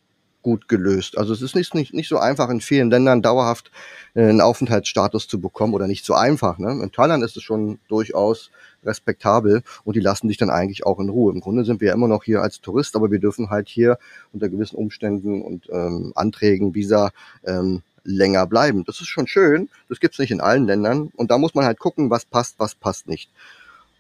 [0.41, 1.17] gut gelöst.
[1.17, 3.71] Also es ist nicht, nicht, nicht so einfach in vielen Ländern dauerhaft
[4.13, 6.57] äh, einen Aufenthaltsstatus zu bekommen oder nicht so einfach.
[6.57, 6.71] Ne?
[6.71, 8.49] In Thailand ist es schon durchaus
[8.83, 11.33] respektabel und die lassen dich dann eigentlich auch in Ruhe.
[11.33, 13.97] Im Grunde sind wir ja immer noch hier als Tourist, aber wir dürfen halt hier
[14.33, 17.11] unter gewissen Umständen und ähm, Anträgen, Visa
[17.45, 18.85] ähm, länger bleiben.
[18.85, 19.69] Das ist schon schön.
[19.89, 22.75] Das gibt's nicht in allen Ländern und da muss man halt gucken, was passt, was
[22.75, 23.29] passt nicht.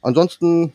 [0.01, 0.73] Ansonsten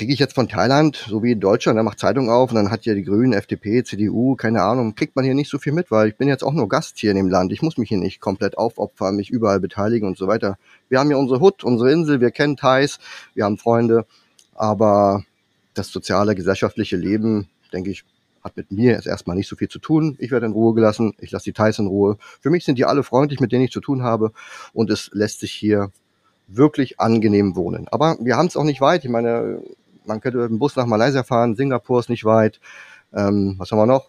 [0.00, 2.70] kriege ich jetzt von Thailand, so wie in Deutschland, der macht Zeitung auf und dann
[2.70, 5.90] hat ja die Grünen, FDP, CDU, keine Ahnung, kriegt man hier nicht so viel mit,
[5.90, 7.52] weil ich bin jetzt auch nur Gast hier in dem Land.
[7.52, 10.56] Ich muss mich hier nicht komplett aufopfern, mich überall beteiligen und so weiter.
[10.88, 12.98] Wir haben hier unsere Hut, unsere Insel, wir kennen Thais,
[13.34, 14.06] wir haben Freunde,
[14.54, 15.22] aber
[15.74, 18.04] das soziale, gesellschaftliche Leben, denke ich,
[18.42, 20.16] hat mit mir jetzt erstmal nicht so viel zu tun.
[20.18, 22.16] Ich werde in Ruhe gelassen, ich lasse die Thais in Ruhe.
[22.40, 24.32] Für mich sind die alle freundlich, mit denen ich zu tun habe
[24.72, 25.90] und es lässt sich hier
[26.46, 27.86] wirklich angenehm wohnen.
[27.90, 29.04] Aber wir haben es auch nicht weit.
[29.04, 29.62] Ich meine,
[30.10, 32.60] man könnte mit dem Bus nach Malaysia fahren, Singapur ist nicht weit.
[33.14, 34.08] Ähm, was haben wir noch?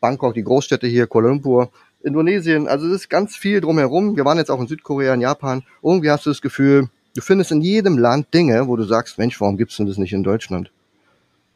[0.00, 1.70] Bangkok, die Großstädte hier, Kuala Lumpur,
[2.02, 2.66] Indonesien.
[2.66, 4.16] Also es ist ganz viel drumherum.
[4.16, 5.62] Wir waren jetzt auch in Südkorea, in Japan.
[5.82, 9.38] Irgendwie hast du das Gefühl, du findest in jedem Land Dinge, wo du sagst, Mensch,
[9.42, 10.72] warum gibt's denn das nicht in Deutschland?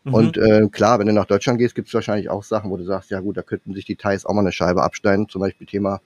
[0.04, 0.14] Mhm.
[0.14, 3.10] Und äh, klar, wenn du nach Deutschland gehst, gibt's wahrscheinlich auch Sachen, wo du sagst,
[3.10, 5.30] ja gut, da könnten sich die Thais auch mal eine Scheibe absteigen.
[5.30, 6.02] Zum Beispiel Thema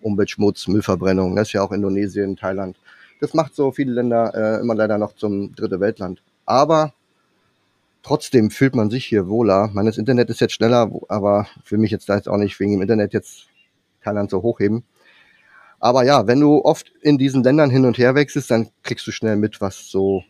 [0.00, 1.36] Umweltschmutz, Müllverbrennung.
[1.36, 2.76] Das ist ja auch Indonesien, Thailand.
[3.20, 6.20] Das macht so viele Länder äh, immer leider noch zum dritte Weltland.
[6.46, 6.92] Aber
[8.02, 9.68] trotzdem fühlt man sich hier wohler.
[9.72, 12.82] Meines Internet ist jetzt schneller, aber für mich jetzt da jetzt auch nicht wegen dem
[12.82, 13.48] Internet jetzt
[14.00, 14.84] kein Land so hochheben.
[15.80, 19.12] Aber ja, wenn du oft in diesen Ländern hin und her wechselst, dann kriegst du
[19.12, 20.24] schnell mit, was so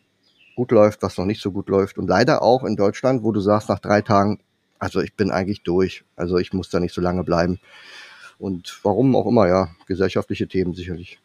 [0.57, 1.99] gut läuft, was noch nicht so gut läuft.
[1.99, 4.41] Und leider auch in Deutschland, wo du sagst nach drei Tagen,
[4.79, 6.03] also ich bin eigentlich durch.
[6.17, 7.61] Also ich muss da nicht so lange bleiben.
[8.39, 11.19] Und warum auch immer, ja, gesellschaftliche Themen sicherlich.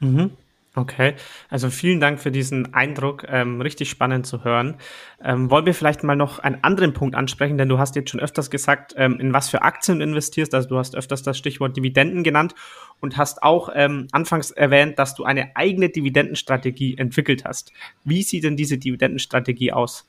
[0.00, 0.30] Mhm.
[0.76, 1.14] Okay,
[1.50, 4.74] also vielen Dank für diesen Eindruck, ähm, richtig spannend zu hören.
[5.22, 8.18] Ähm, wollen wir vielleicht mal noch einen anderen Punkt ansprechen, denn du hast jetzt schon
[8.18, 12.24] öfters gesagt, ähm, in was für Aktien investierst, also du hast öfters das Stichwort Dividenden
[12.24, 12.56] genannt
[13.00, 17.70] und hast auch ähm, anfangs erwähnt, dass du eine eigene Dividendenstrategie entwickelt hast.
[18.02, 20.08] Wie sieht denn diese Dividendenstrategie aus?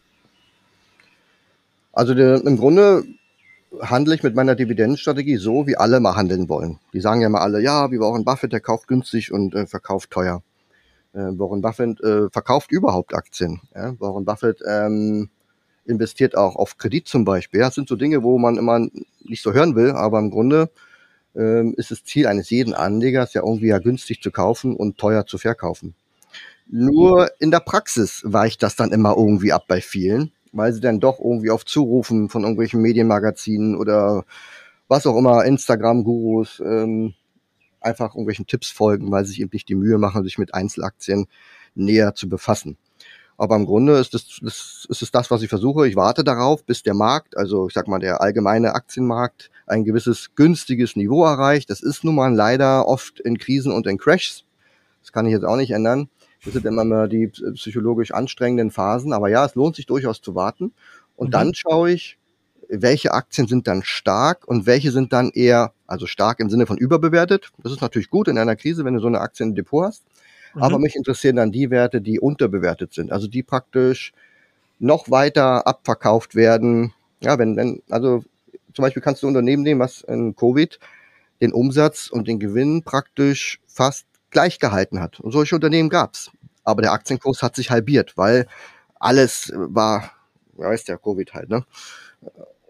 [1.93, 3.03] Also der, im Grunde
[3.81, 6.79] handle ich mit meiner Dividendenstrategie so, wie alle mal handeln wollen.
[6.91, 10.09] Die sagen ja mal alle, ja, wie Warren Buffett, der kauft günstig und äh, verkauft
[10.09, 10.41] teuer.
[11.15, 13.61] Äh, Warren Buffett äh, verkauft überhaupt Aktien.
[13.73, 13.99] Ja?
[13.99, 15.29] Warren Buffett ähm,
[15.85, 17.61] investiert auch auf Kredit zum Beispiel.
[17.61, 17.67] Ja?
[17.67, 18.79] Das sind so Dinge, wo man immer
[19.23, 20.69] nicht so hören will, aber im Grunde
[21.35, 25.25] ähm, ist das Ziel eines jeden Anlegers ja irgendwie ja günstig zu kaufen und teuer
[25.25, 25.95] zu verkaufen.
[26.67, 30.99] Nur in der Praxis weicht das dann immer irgendwie ab bei vielen, weil sie dann
[30.99, 34.25] doch irgendwie auf Zurufen von irgendwelchen Medienmagazinen oder
[34.87, 37.13] was auch immer, Instagram-Gurus, ähm,
[37.85, 41.27] einfach irgendwelchen Tipps folgen, weil sie sich eben nicht die Mühe machen, sich mit Einzelaktien
[41.75, 42.77] näher zu befassen.
[43.37, 45.87] Aber im Grunde ist es das, ist es das, was ich versuche.
[45.87, 50.35] Ich warte darauf, bis der Markt, also ich sag mal der allgemeine Aktienmarkt, ein gewisses
[50.35, 51.69] günstiges Niveau erreicht.
[51.69, 54.45] Das ist nun mal leider oft in Krisen und in Crashs.
[55.01, 56.09] Das kann ich jetzt auch nicht ändern.
[56.45, 59.11] Das sind immer mal die psychologisch anstrengenden Phasen.
[59.11, 60.73] Aber ja, es lohnt sich durchaus zu warten.
[61.15, 61.31] Und mhm.
[61.31, 62.17] dann schaue ich,
[62.69, 66.77] welche Aktien sind dann stark und welche sind dann eher, also stark im Sinne von
[66.77, 67.51] überbewertet.
[67.63, 70.03] Das ist natürlich gut in einer Krise, wenn du so eine Aktie im Depot hast.
[70.53, 70.63] Mhm.
[70.63, 74.13] Aber mich interessieren dann die Werte, die unterbewertet sind, also die praktisch
[74.79, 76.93] noch weiter abverkauft werden.
[77.21, 78.23] Ja, wenn, wenn, also
[78.73, 80.79] zum Beispiel kannst du ein Unternehmen nehmen, was in Covid
[81.41, 85.19] den Umsatz und den Gewinn praktisch fast gleich gehalten hat.
[85.19, 86.31] Und solche Unternehmen gab's.
[86.63, 88.47] Aber der Aktienkurs hat sich halbiert, weil
[88.99, 90.11] alles war
[90.57, 91.65] ja, ist der Covid halt, ne?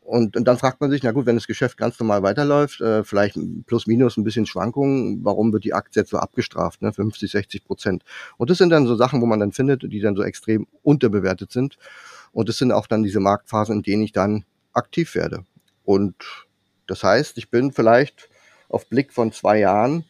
[0.06, 3.04] Und, und dann fragt man sich, na gut, wenn das Geschäft ganz normal weiterläuft, äh,
[3.04, 6.94] vielleicht plus minus ein bisschen Schwankungen, warum wird die Aktie jetzt so abgestraft, ne?
[6.94, 8.04] 50, 60 Prozent.
[8.38, 11.52] Und das sind dann so Sachen, wo man dann findet, die dann so extrem unterbewertet
[11.52, 11.80] sind.
[12.34, 15.44] Und das sind auch dann diese Marktphasen, in denen ich dann aktiv werde.
[15.86, 16.16] Und
[16.86, 18.30] das heißt, ich bin vielleicht
[18.70, 20.06] auf Blick von zwei Jahren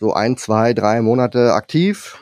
[0.00, 2.18] so ein, zwei, drei Monate aktiv.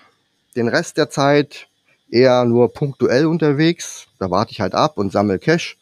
[0.54, 1.66] Den Rest der Zeit
[2.09, 4.06] eher nur punktuell unterwegs.
[4.20, 5.79] Da warte ich halt ab und sammle Cash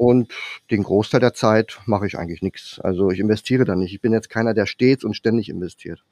[0.00, 0.32] und
[0.70, 2.80] den Großteil der Zeit mache ich eigentlich nichts.
[2.80, 3.92] Also ich investiere da nicht.
[3.92, 6.02] Ich bin jetzt keiner, der stets und ständig investiert.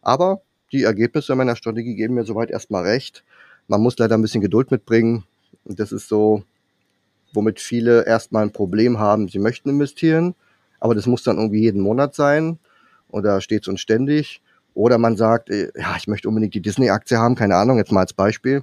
[0.00, 3.24] Aber die Ergebnisse meiner Strategie geben mir soweit erstmal recht.
[3.66, 5.24] Man muss leider ein bisschen Geduld mitbringen.
[5.64, 6.44] Das ist so,
[7.34, 9.26] womit viele erstmal ein Problem haben.
[9.26, 10.36] Sie möchten investieren,
[10.78, 12.60] aber das muss dann irgendwie jeden Monat sein
[13.08, 14.40] oder stets und ständig.
[14.72, 18.02] Oder man sagt, äh, ja, ich möchte unbedingt die Disney-Aktie haben, keine Ahnung, jetzt mal
[18.02, 18.62] als Beispiel.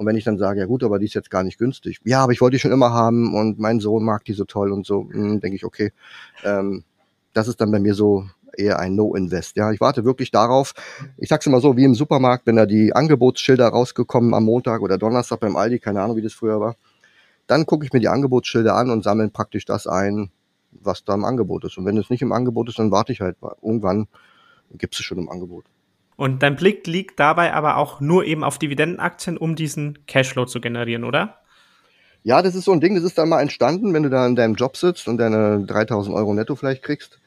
[0.00, 2.00] Und wenn ich dann sage, ja gut, aber die ist jetzt gar nicht günstig.
[2.04, 4.72] Ja, aber ich wollte die schon immer haben und mein Sohn mag die so toll
[4.72, 5.92] und so, hm, denke ich, okay.
[6.42, 6.84] Ähm,
[7.34, 8.24] das ist dann bei mir so
[8.56, 9.58] eher ein No-Invest.
[9.58, 10.72] Ja, ich warte wirklich darauf.
[11.18, 14.96] Ich sag's immer so, wie im Supermarkt, wenn da die Angebotsschilder rausgekommen am Montag oder
[14.96, 16.76] Donnerstag beim Aldi, keine Ahnung, wie das früher war.
[17.46, 20.30] Dann gucke ich mir die Angebotsschilder an und sammle praktisch das ein,
[20.70, 21.76] was da im Angebot ist.
[21.76, 23.36] Und wenn es nicht im Angebot ist, dann warte ich halt.
[23.60, 24.08] Irgendwann
[24.78, 25.66] gibt es schon im Angebot.
[26.20, 30.60] Und dein Blick liegt dabei aber auch nur eben auf Dividendenaktien, um diesen Cashflow zu
[30.60, 31.36] generieren, oder?
[32.24, 34.36] Ja, das ist so ein Ding, das ist dann mal entstanden, wenn du da in
[34.36, 37.18] deinem Job sitzt und deine 3000 Euro netto vielleicht kriegst.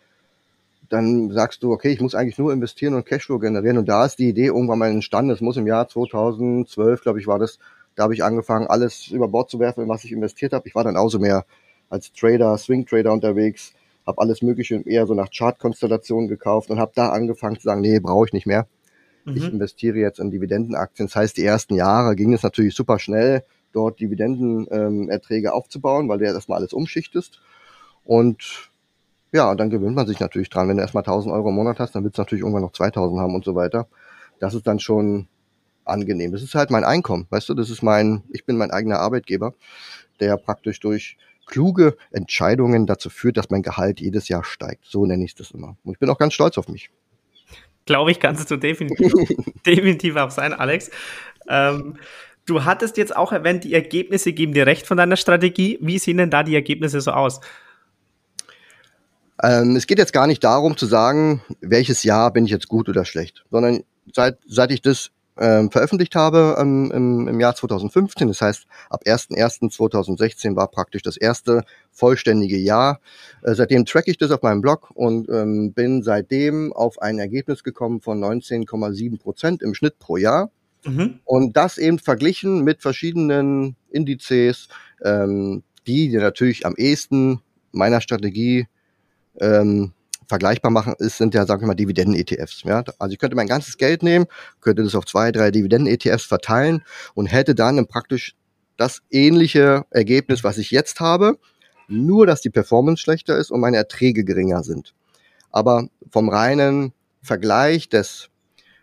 [0.89, 3.79] Dann sagst du, okay, ich muss eigentlich nur investieren und Cashflow generieren.
[3.79, 5.32] Und da ist die Idee irgendwann mal entstanden.
[5.32, 7.58] Es muss im Jahr 2012, glaube ich, war das.
[7.95, 10.67] Da habe ich angefangen, alles über Bord zu werfen, in was ich investiert habe.
[10.67, 11.45] Ich war dann auch so mehr
[11.89, 13.73] als Trader, Swing Trader unterwegs,
[14.06, 17.99] habe alles Mögliche eher so nach Chart-Konstellationen gekauft und habe da angefangen zu sagen, nee,
[17.99, 18.67] brauche ich nicht mehr.
[19.25, 19.38] Mhm.
[19.38, 21.07] Ich investiere jetzt in Dividendenaktien.
[21.07, 26.19] Das heißt, die ersten Jahre ging es natürlich super schnell, dort Dividendenerträge ähm, aufzubauen, weil
[26.19, 27.41] du ja erstmal alles umschichtest.
[28.03, 28.71] Und
[29.31, 30.69] ja, und dann gewöhnt man sich natürlich dran.
[30.69, 33.19] Wenn du erstmal 1000 Euro im Monat hast, dann willst du natürlich irgendwann noch 2000
[33.19, 33.88] haben und so weiter.
[34.39, 35.27] Das ist dann schon
[35.86, 36.31] angenehm.
[36.31, 39.53] Das ist halt mein Einkommen, weißt du, das ist mein, ich bin mein eigener Arbeitgeber,
[40.19, 44.86] der praktisch durch kluge Entscheidungen dazu führt, dass mein Gehalt jedes Jahr steigt.
[44.86, 45.77] So nenne ich das immer.
[45.83, 46.89] Und ich bin auch ganz stolz auf mich.
[47.86, 49.13] Glaube ich, kannst du definitiv,
[49.65, 50.89] definitiv auch sein, Alex.
[51.50, 51.98] Ähm,
[52.46, 55.78] du hattest jetzt auch erwähnt, die Ergebnisse geben dir recht von deiner Strategie.
[55.82, 57.41] Wie sehen denn da die Ergebnisse so aus?
[59.41, 62.88] Ähm, es geht jetzt gar nicht darum zu sagen, welches Jahr bin ich jetzt gut
[62.88, 68.28] oder schlecht, sondern seit, seit ich das ähm, veröffentlicht habe ähm, im, im Jahr 2015.
[68.28, 73.00] Das heißt, ab 1.1.2016 war praktisch das erste vollständige Jahr.
[73.41, 77.63] Äh, seitdem track ich das auf meinem Blog und ähm, bin seitdem auf ein Ergebnis
[77.63, 80.52] gekommen von 19,7 Prozent im Schnitt pro Jahr.
[80.86, 81.19] Mhm.
[81.24, 84.67] Und das eben verglichen mit verschiedenen Indizes,
[85.04, 87.41] ähm, die, die natürlich am ehesten
[87.72, 88.67] meiner Strategie
[89.39, 89.93] ähm,
[90.34, 92.63] vergleichbar machen ist, sind ja, sagen wir mal, Dividenden-ETFs.
[92.63, 92.84] Ja?
[92.98, 94.26] Also ich könnte mein ganzes Geld nehmen,
[94.62, 98.36] könnte das auf zwei, drei Dividenden-ETFs verteilen und hätte dann praktisch
[98.76, 101.38] das ähnliche Ergebnis, was ich jetzt habe,
[101.88, 104.96] nur dass die Performance schlechter ist und meine Erträge geringer sind.
[105.52, 108.30] Aber vom reinen Vergleich des,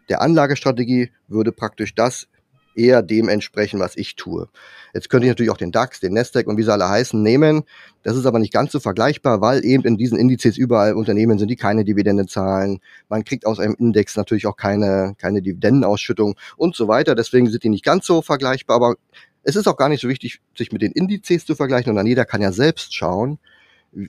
[0.09, 2.29] der Anlagestrategie würde praktisch das
[2.75, 4.49] eher dem entsprechen, was ich tue.
[4.95, 7.63] Jetzt könnte ich natürlich auch den DAX, den Nasdaq und wie sie alle heißen nehmen.
[8.03, 11.49] Das ist aber nicht ganz so vergleichbar, weil eben in diesen Indizes überall Unternehmen sind,
[11.49, 12.81] die keine Dividende zahlen.
[13.09, 17.15] Man kriegt aus einem Index natürlich auch keine, keine Dividendenausschüttung und so weiter.
[17.15, 18.97] Deswegen sind die nicht ganz so vergleichbar, aber
[19.43, 22.25] es ist auch gar nicht so wichtig, sich mit den Indizes zu vergleichen, sondern jeder
[22.25, 23.39] kann ja selbst schauen,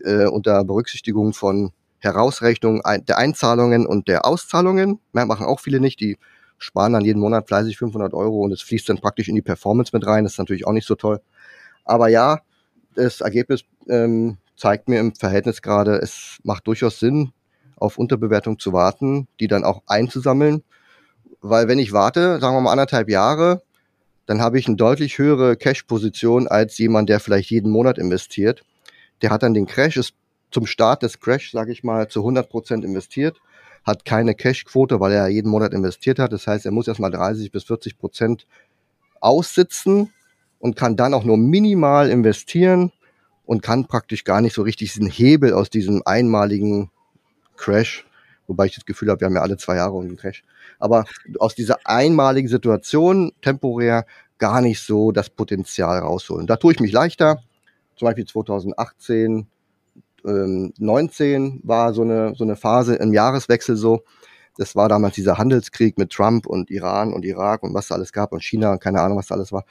[0.04, 5.00] äh, unter Berücksichtigung von Herausrechnung der Einzahlungen und der Auszahlungen.
[5.14, 6.18] Mehr machen auch viele nicht, die
[6.62, 9.92] sparen dann jeden Monat fleißig 500 Euro und es fließt dann praktisch in die Performance
[9.94, 10.24] mit rein.
[10.24, 11.20] Das ist natürlich auch nicht so toll.
[11.84, 12.42] Aber ja,
[12.96, 17.32] das Ergebnis ähm, zeigt mir im Verhältnis gerade, es macht durchaus Sinn,
[17.76, 20.64] auf Unterbewertung zu warten, die dann auch einzusammeln.
[21.42, 23.64] Weil wenn ich warte, sagen wir mal anderthalb Jahre,
[24.28, 28.64] dann habe ich eine deutlich höhere Cash-Position als jemand, der vielleicht jeden Monat investiert.
[29.24, 30.14] Der hat dann den Crash, ist
[30.52, 33.42] zum Start des Crash, sage ich mal, zu 100 Prozent investiert
[33.84, 36.34] hat keine Cash-Quote, weil er jeden Monat investiert hat.
[36.34, 38.48] Das heißt, er muss erstmal 30 bis 40 Prozent
[39.20, 40.14] aussitzen
[40.60, 42.92] und kann dann auch nur minimal investieren
[43.46, 46.92] und kann praktisch gar nicht so richtig diesen Hebel aus diesem einmaligen
[47.58, 48.06] Crash,
[48.48, 50.44] wobei ich das Gefühl habe, wir haben ja alle zwei Jahre einen Crash,
[50.80, 51.06] aber
[51.40, 54.06] aus dieser einmaligen Situation temporär
[54.38, 56.48] gar nicht so das Potenzial rausholen.
[56.48, 57.44] Da tue ich mich leichter.
[57.96, 59.48] Zum Beispiel 2018
[60.26, 64.04] ähm, 19 war so eine, so eine Phase im Jahreswechsel so.
[64.58, 68.12] Das war damals dieser Handelskrieg mit Trump und Iran und Irak und was da alles
[68.12, 69.66] gab und China und keine Ahnung, was da alles war.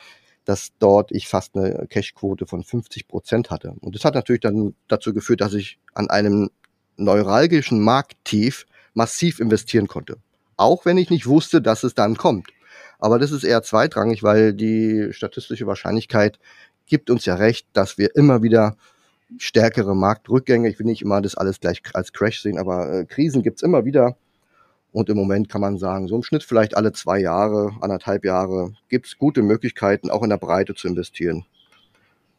[0.46, 3.74] dass dort ich fast eine Cashquote von 50 Prozent hatte.
[3.80, 6.50] Und das hat natürlich dann dazu geführt, dass ich an einem
[6.96, 10.16] neuralgischen Markttief massiv investieren konnte.
[10.56, 12.48] Auch wenn ich nicht wusste, dass es dann kommt.
[12.98, 16.38] Aber das ist eher zweitrangig, weil die statistische Wahrscheinlichkeit
[16.86, 18.76] gibt uns ja recht, dass wir immer wieder
[19.38, 23.42] stärkere Marktrückgänge, ich will nicht immer das alles gleich als Crash sehen, aber äh, Krisen
[23.42, 24.16] gibt's immer wieder.
[24.92, 28.72] Und im Moment kann man sagen, so im Schnitt vielleicht alle zwei Jahre, anderthalb Jahre,
[28.88, 31.44] gibt's gute Möglichkeiten, auch in der Breite zu investieren.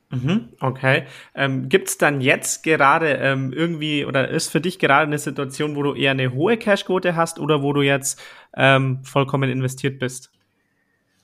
[0.09, 1.03] Mhm, okay.
[1.33, 5.77] Ähm, Gibt es dann jetzt gerade ähm, irgendwie oder ist für dich gerade eine Situation,
[5.77, 8.21] wo du eher eine hohe Cashquote hast oder wo du jetzt
[8.57, 10.29] ähm, vollkommen investiert bist?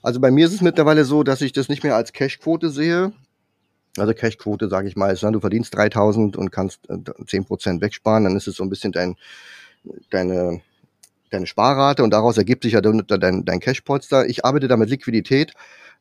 [0.01, 3.11] Also bei mir ist es mittlerweile so, dass ich das nicht mehr als Cashquote sehe.
[3.99, 8.23] Also Cashquote, sage ich mal, ist, ne, du verdienst 3000 und kannst äh, 10% wegsparen,
[8.23, 9.15] dann ist es so ein bisschen dein,
[10.09, 10.61] deine,
[11.29, 14.27] deine Sparrate und daraus ergibt sich ja dein, dein Cashpolster.
[14.27, 15.53] Ich arbeite da mit Liquidität,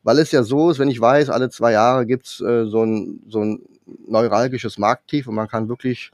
[0.03, 3.21] weil es ja so ist, wenn ich weiß, alle zwei Jahre gibt's äh, so, ein,
[3.27, 3.61] so ein
[4.07, 6.11] neuralgisches Markttief und man kann wirklich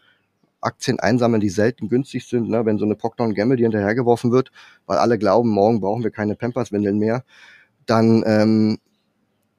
[0.62, 2.66] Aktien einsammeln, die selten günstig sind, ne?
[2.66, 4.52] wenn so eine Procter Gamble, die hinterhergeworfen wird,
[4.86, 7.24] weil alle glauben, morgen brauchen wir keine Pampers-Windeln mehr
[7.86, 8.78] dann ähm,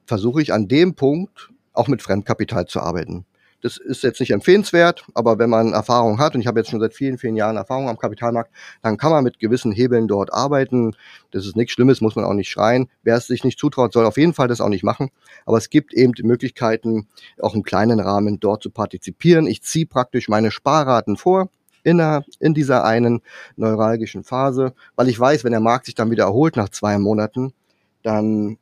[0.06, 3.26] versuche ich an dem Punkt auch mit Fremdkapital zu arbeiten.
[3.64, 6.80] Das ist jetzt nicht empfehlenswert, aber wenn man Erfahrung hat, und ich habe jetzt schon
[6.80, 8.50] seit vielen, vielen Jahren Erfahrung am Kapitalmarkt,
[8.82, 10.94] dann kann man mit gewissen Hebeln dort arbeiten.
[11.30, 12.90] Das ist nichts Schlimmes, muss man auch nicht schreien.
[13.04, 15.08] Wer es sich nicht zutraut, soll auf jeden Fall das auch nicht machen.
[15.46, 17.08] Aber es gibt eben die Möglichkeiten,
[17.40, 19.46] auch im kleinen Rahmen dort zu partizipieren.
[19.46, 21.48] Ich ziehe praktisch meine Sparraten vor
[21.84, 23.22] in, der, in dieser einen
[23.56, 27.54] neuralgischen Phase, weil ich weiß, wenn der Markt sich dann wieder erholt nach zwei Monaten,
[28.02, 28.58] dann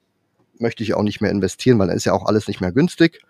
[0.58, 3.20] möchte ich auch nicht mehr investieren, weil dann ist ja auch alles nicht mehr günstig.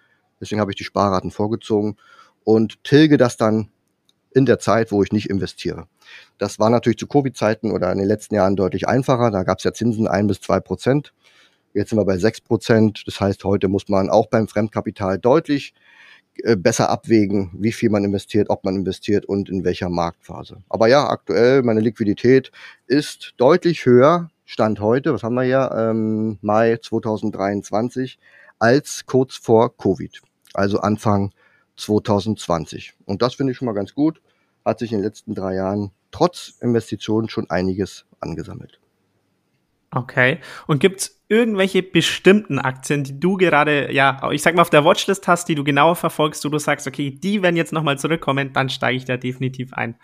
[0.41, 1.97] Deswegen habe ich die Sparraten vorgezogen
[2.45, 3.69] und tilge das dann
[4.35, 5.87] in der Zeit, wo ich nicht investiere.
[6.39, 9.31] Das war natürlich zu Covid-Zeiten oder in den letzten Jahren deutlich einfacher.
[9.31, 11.13] Da gab es ja Zinsen ein bis zwei Prozent.
[11.75, 13.05] Jetzt sind wir bei sechs Prozent.
[13.07, 15.75] Das heißt, heute muss man auch beim Fremdkapital deutlich
[16.43, 20.63] äh, besser abwägen, wie viel man investiert, ob man investiert und in welcher Marktphase.
[20.69, 22.51] Aber ja, aktuell meine Liquidität
[22.87, 28.19] ist deutlich höher Stand heute, was haben wir ja, ähm, Mai 2023,
[28.59, 30.21] als kurz vor Covid,
[30.53, 31.33] also Anfang
[31.77, 32.93] 2020.
[33.07, 34.21] Und das finde ich schon mal ganz gut.
[34.63, 38.79] Hat sich in den letzten drei Jahren trotz Investitionen schon einiges angesammelt.
[39.91, 40.39] Okay.
[40.67, 44.85] Und gibt es irgendwelche bestimmten Aktien, die du gerade, ja, ich sag mal, auf der
[44.85, 48.53] Watchlist hast, die du genauer verfolgst, wo du sagst, okay, die werden jetzt nochmal zurückkommen,
[48.53, 49.95] dann steige ich da definitiv ein.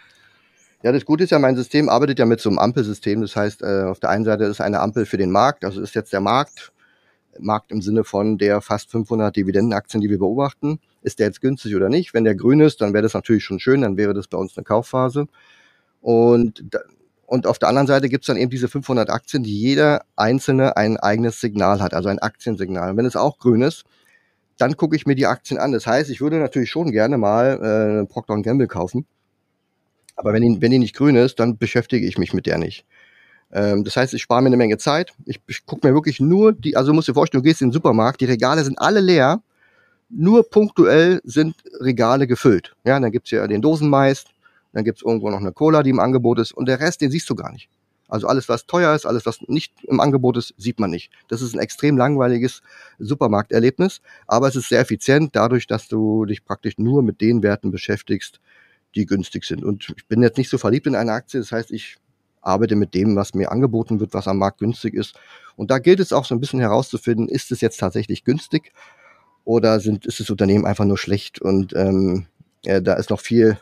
[0.84, 3.20] Ja, das Gute ist ja, mein System arbeitet ja mit so einem Ampelsystem.
[3.20, 5.96] Das heißt, äh, auf der einen Seite ist eine Ampel für den Markt, also ist
[5.96, 6.72] jetzt der Markt,
[7.40, 10.78] Markt im Sinne von der fast 500 Dividendenaktien, die wir beobachten.
[11.02, 12.14] Ist der jetzt günstig oder nicht?
[12.14, 14.56] Wenn der grün ist, dann wäre das natürlich schon schön, dann wäre das bei uns
[14.56, 15.26] eine Kaufphase.
[16.00, 16.64] Und,
[17.26, 20.76] und auf der anderen Seite gibt es dann eben diese 500 Aktien, die jeder einzelne
[20.76, 22.90] ein eigenes Signal hat, also ein Aktiensignal.
[22.90, 23.84] Und wenn es auch grün ist,
[24.58, 25.72] dann gucke ich mir die Aktien an.
[25.72, 29.06] Das heißt, ich würde natürlich schon gerne mal äh, Procter Gamble kaufen
[30.18, 32.85] aber wenn die, wenn die nicht grün ist, dann beschäftige ich mich mit der nicht.
[33.52, 35.12] Ähm, das heißt, ich spare mir eine Menge Zeit.
[35.24, 37.68] Ich, ich gucke mir wirklich nur die, also du musst dir vorstellen, du gehst in
[37.68, 39.40] den Supermarkt, die Regale sind alle leer,
[40.11, 42.74] nur punktuell sind Regale gefüllt.
[42.85, 44.24] Ja, dann gibt's ja den Dosenmais,
[44.72, 47.31] dann gibt's irgendwo noch eine Cola, die im Angebot ist und der Rest, den siehst
[47.31, 47.68] du gar nicht.
[48.09, 51.12] Also alles, was teuer ist, alles, was nicht im Angebot ist, sieht man nicht.
[51.28, 52.62] Das ist ein extrem langweiliges
[52.98, 57.70] Supermarkterlebnis, aber es ist sehr effizient dadurch, dass du dich praktisch nur mit den Werten
[57.70, 58.40] beschäftigst,
[58.94, 59.64] die günstig sind.
[59.64, 61.96] Und ich bin jetzt nicht so verliebt in eine Aktie, das heißt, ich
[62.40, 65.14] arbeite mit dem, was mir angeboten wird, was am Markt günstig ist.
[65.57, 68.72] Und da gilt es auch so ein bisschen herauszufinden, ist es jetzt tatsächlich günstig
[69.44, 72.27] oder sind, ist das Unternehmen einfach nur schlecht und ähm,
[72.64, 73.59] ja, da ist noch viel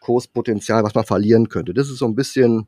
[0.00, 1.74] Kurspotenzial, was man verlieren könnte.
[1.74, 2.66] Das ist so ein bisschen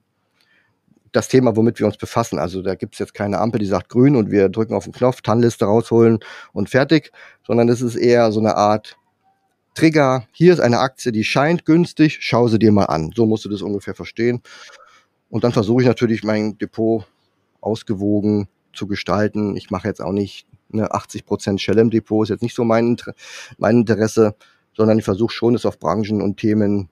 [1.12, 2.38] das Thema, womit wir uns befassen.
[2.38, 4.92] Also da gibt es jetzt keine Ampel, die sagt grün und wir drücken auf den
[4.92, 6.18] Knopf, TAN-Liste rausholen
[6.52, 7.12] und fertig,
[7.46, 8.98] sondern es ist eher so eine Art
[9.78, 13.12] Trigger, hier ist eine Aktie, die scheint günstig, schau sie dir mal an.
[13.14, 14.42] So musst du das ungefähr verstehen.
[15.30, 17.06] Und dann versuche ich natürlich mein Depot
[17.60, 19.56] ausgewogen zu gestalten.
[19.56, 22.96] Ich mache jetzt auch nicht eine 80% Shell im Depot, ist jetzt nicht so mein,
[23.56, 24.34] mein Interesse,
[24.76, 26.88] sondern ich versuche schon, es auf Branchen und Themen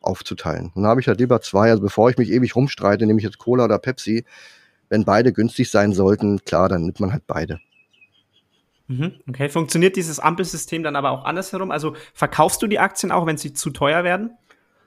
[0.00, 0.72] aufzuteilen.
[0.74, 3.24] Und dann habe ich halt lieber zwei, also bevor ich mich ewig rumstreite, nehme ich
[3.24, 4.24] jetzt Cola oder Pepsi.
[4.88, 7.60] Wenn beide günstig sein sollten, klar, dann nimmt man halt beide.
[8.88, 11.70] Mhm, okay, funktioniert dieses Ampelsystem dann aber auch andersherum?
[11.70, 14.30] Also verkaufst du die Aktien auch, wenn sie zu teuer werden?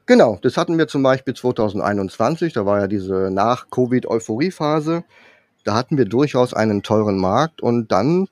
[0.07, 5.03] Genau, das hatten wir zum Beispiel 2021, da war ja diese Nach-Covid-Euphorie-Phase.
[5.63, 8.27] Da hatten wir durchaus einen teuren Markt und dann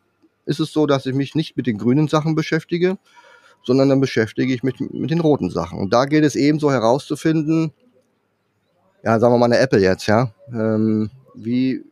[0.46, 2.98] ist es so, dass ich mich nicht mit den grünen Sachen beschäftige,
[3.64, 5.78] sondern dann beschäftige ich mich mit, mit den roten Sachen.
[5.78, 7.72] Und da geht es ebenso herauszufinden,
[9.04, 11.84] ja, sagen wir mal eine Apple jetzt, ja, ähm, wie,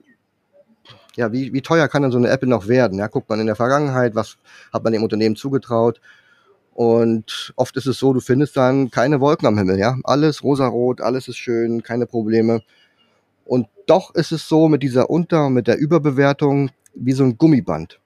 [1.17, 2.99] ja, wie, wie teuer kann denn so eine Apple noch werden?
[2.99, 4.37] Ja, guckt man in der Vergangenheit, was
[4.71, 5.99] hat man dem Unternehmen zugetraut?
[6.73, 9.97] Und oft ist es so, du findest dann keine Wolken am Himmel, ja.
[10.03, 12.61] Alles rosarot, alles ist schön, keine Probleme.
[13.45, 17.37] Und doch ist es so mit dieser Unter- und mit der Überbewertung wie so ein
[17.39, 17.99] Gummiband.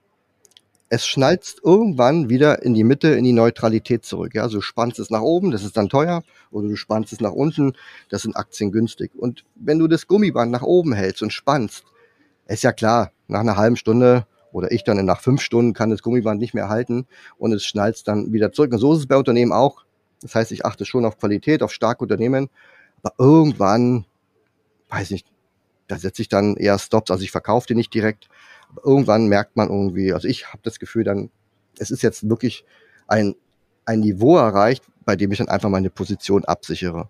[0.88, 4.36] Es schnalzt irgendwann wieder in die Mitte, in die Neutralität zurück.
[4.36, 7.20] Ja, also du spannst es nach oben, das ist dann teuer, oder du spannst es
[7.20, 7.74] nach unten,
[8.10, 9.12] das sind Aktien günstig.
[9.16, 11.84] Und wenn du das Gummiband nach oben hältst und spannst,
[12.52, 16.02] ist ja klar, nach einer halben Stunde oder ich dann nach fünf Stunden kann das
[16.02, 18.74] Gummiband nicht mehr halten und es schnallt dann wieder zurück.
[18.74, 19.86] Und so ist es bei Unternehmen auch.
[20.22, 22.50] Das heißt, ich achte schon auf Qualität, auf starke Unternehmen,
[23.02, 24.06] aber irgendwann,
[24.90, 25.28] weiß nicht,
[25.88, 28.30] da setze ich dann eher Stops, also ich verkaufe die nicht direkt.
[28.70, 31.30] Aber irgendwann merkt man irgendwie, also ich habe das Gefühl dann,
[31.80, 32.66] es ist jetzt wirklich
[33.08, 33.36] ein,
[33.86, 37.10] ein Niveau erreicht, bei dem ich dann einfach meine Position absichere.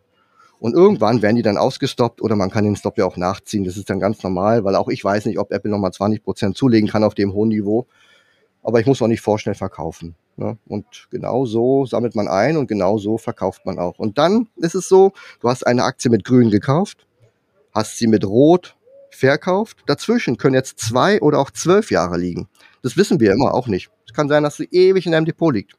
[0.62, 3.64] Und irgendwann werden die dann ausgestoppt oder man kann den Stop ja auch nachziehen.
[3.64, 6.56] Das ist dann ganz normal, weil auch ich weiß nicht, ob Apple nochmal 20 Prozent
[6.56, 7.88] zulegen kann auf dem hohen Niveau.
[8.62, 10.14] Aber ich muss auch nicht vorschnell verkaufen.
[10.38, 10.60] Ne?
[10.68, 13.98] Und genau so sammelt man ein und genau so verkauft man auch.
[13.98, 17.08] Und dann ist es so, du hast eine Aktie mit grün gekauft,
[17.74, 18.76] hast sie mit rot
[19.10, 19.78] verkauft.
[19.88, 22.48] Dazwischen können jetzt zwei oder auch zwölf Jahre liegen.
[22.84, 23.90] Das wissen wir immer auch nicht.
[24.06, 25.74] Es kann sein, dass sie ewig in einem Depot liegt.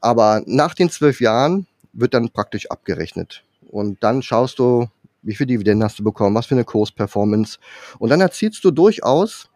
[0.00, 3.42] Aber nach den zwölf Jahren wird dann praktisch abgerechnet.
[3.68, 4.86] Und dann schaust du,
[5.22, 7.58] wie viel Dividenden hast du bekommen, was für eine Kursperformance.
[7.98, 9.50] Und dann erzielst du durchaus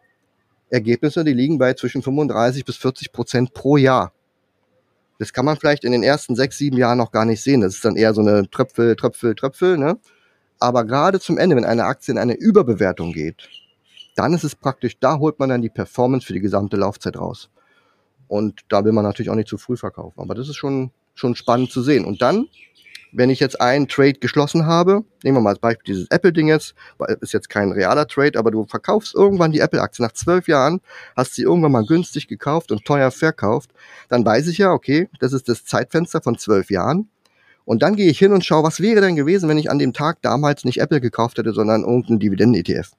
[0.69, 4.13] Ergebnisse, die liegen bei zwischen 35 bis 40 Prozent pro Jahr.
[5.19, 7.61] Das kann man vielleicht in den ersten sechs, sieben Jahren noch gar nicht sehen.
[7.61, 9.77] Das ist dann eher so eine Tröpfel, Tröpfel, Tröpfel.
[9.77, 9.99] Ne?
[10.59, 13.47] Aber gerade zum Ende, wenn eine Aktie in eine Überbewertung geht,
[14.15, 17.49] dann ist es praktisch, da holt man dann die Performance für die gesamte Laufzeit raus.
[18.27, 20.19] Und da will man natürlich auch nicht zu früh verkaufen.
[20.19, 22.05] Aber das ist schon, schon spannend zu sehen.
[22.05, 22.47] Und dann
[23.11, 26.75] wenn ich jetzt einen Trade geschlossen habe, nehmen wir mal als Beispiel dieses Apple-Ding jetzt,
[27.19, 30.81] ist jetzt kein realer Trade, aber du verkaufst irgendwann die Apple-Aktie nach zwölf Jahren,
[31.15, 33.71] hast sie irgendwann mal günstig gekauft und teuer verkauft,
[34.09, 37.09] dann weiß ich ja, okay, das ist das Zeitfenster von zwölf Jahren.
[37.65, 39.93] Und dann gehe ich hin und schaue, was wäre denn gewesen, wenn ich an dem
[39.93, 42.91] Tag damals nicht Apple gekauft hätte, sondern irgendeinen Dividenden-ETF.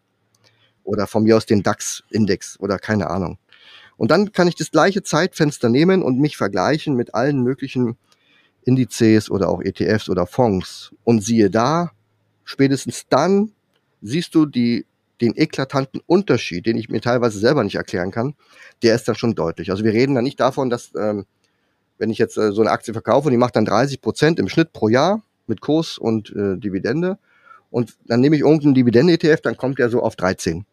[0.85, 3.39] Oder von mir aus den DAX-Index oder keine Ahnung.
[3.97, 7.97] Und dann kann ich das gleiche Zeitfenster nehmen und mich vergleichen mit allen möglichen
[8.65, 10.95] Indizes oder auch ETFs oder Fonds.
[11.05, 11.93] Und siehe da,
[12.45, 13.53] spätestens dann
[14.01, 14.87] siehst du die,
[15.21, 18.35] den eklatanten Unterschied, den ich mir teilweise selber nicht erklären kann,
[18.83, 19.71] der ist dann schon deutlich.
[19.71, 21.25] Also wir reden dann nicht davon, dass ähm,
[21.99, 24.49] wenn ich jetzt äh, so eine Aktie verkaufe und die macht dann 30 Prozent im
[24.49, 27.19] Schnitt pro Jahr mit Kurs und äh, Dividende
[27.71, 30.67] und dann nehme ich irgendeinen Dividenden-ETF, dann kommt der so auf 13.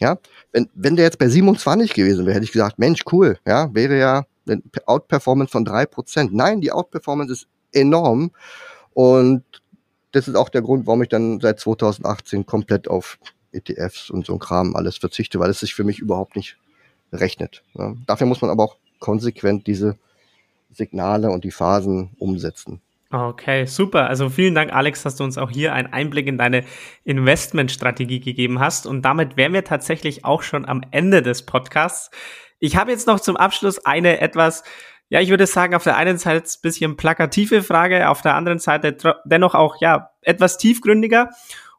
[0.00, 0.18] Ja,
[0.52, 3.98] wenn, wenn der jetzt bei 27 gewesen wäre, hätte ich gesagt, Mensch, cool, ja, wäre
[3.98, 6.32] ja eine Outperformance von drei Prozent.
[6.32, 8.32] Nein, die Outperformance ist enorm.
[8.94, 9.44] Und
[10.12, 13.18] das ist auch der Grund, warum ich dann seit 2018 komplett auf
[13.52, 16.56] ETFs und so ein Kram alles verzichte, weil es sich für mich überhaupt nicht
[17.12, 17.62] rechnet.
[17.74, 17.94] Ja.
[18.06, 19.96] Dafür muss man aber auch konsequent diese
[20.70, 22.80] Signale und die Phasen umsetzen.
[23.10, 24.06] Okay, super.
[24.06, 26.64] Also vielen Dank, Alex, dass du uns auch hier einen Einblick in deine
[27.04, 28.86] Investmentstrategie gegeben hast.
[28.86, 32.10] Und damit wären wir tatsächlich auch schon am Ende des Podcasts.
[32.58, 34.62] Ich habe jetzt noch zum Abschluss eine etwas,
[35.08, 38.58] ja, ich würde sagen, auf der einen Seite ein bisschen plakative Frage, auf der anderen
[38.58, 38.94] Seite
[39.24, 41.30] dennoch auch, ja, etwas tiefgründiger.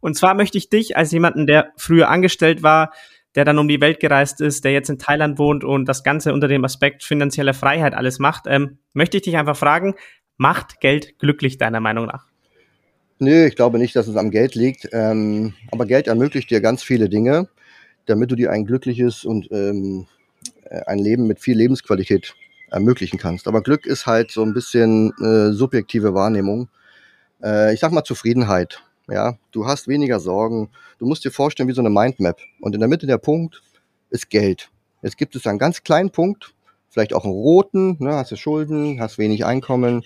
[0.02, 2.92] Und zwar möchte ich dich als jemanden, der früher angestellt war,
[3.36, 6.34] der dann um die Welt gereist ist, der jetzt in Thailand wohnt und das Ganze
[6.34, 9.94] unter dem Aspekt finanzielle Freiheit alles macht, ähm, möchte ich dich einfach fragen,
[10.40, 12.26] macht Geld glücklich deiner Meinung nach?
[13.20, 14.88] Nö, ich glaube nicht, dass es am Geld liegt.
[14.94, 17.50] Ähm, aber Geld ermöglicht dir ganz viele Dinge,
[18.06, 20.08] damit du dir ein glückliches und ähm,
[20.64, 22.34] äh, ein Leben mit viel Lebensqualität
[22.72, 23.48] ermöglichen kannst.
[23.48, 26.70] Aber Glück ist halt so ein bisschen äh, subjektive Wahrnehmung.
[27.44, 28.82] Äh, ich sag mal Zufriedenheit.
[29.10, 30.70] Ja, du hast weniger Sorgen.
[31.00, 32.40] Du musst dir vorstellen wie so eine Mindmap.
[32.62, 33.62] Und in der Mitte der Punkt
[34.10, 34.70] ist Geld.
[35.02, 36.54] Jetzt gibt es einen ganz kleinen Punkt,
[36.90, 40.04] vielleicht auch einen roten, ne, hast du Schulden, hast wenig Einkommen.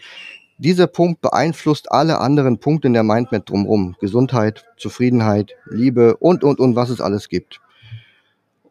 [0.58, 3.96] Dieser Punkt beeinflusst alle anderen Punkte in der Mindmap drumherum.
[4.00, 7.60] Gesundheit, Zufriedenheit, Liebe und, und, und, was es alles gibt.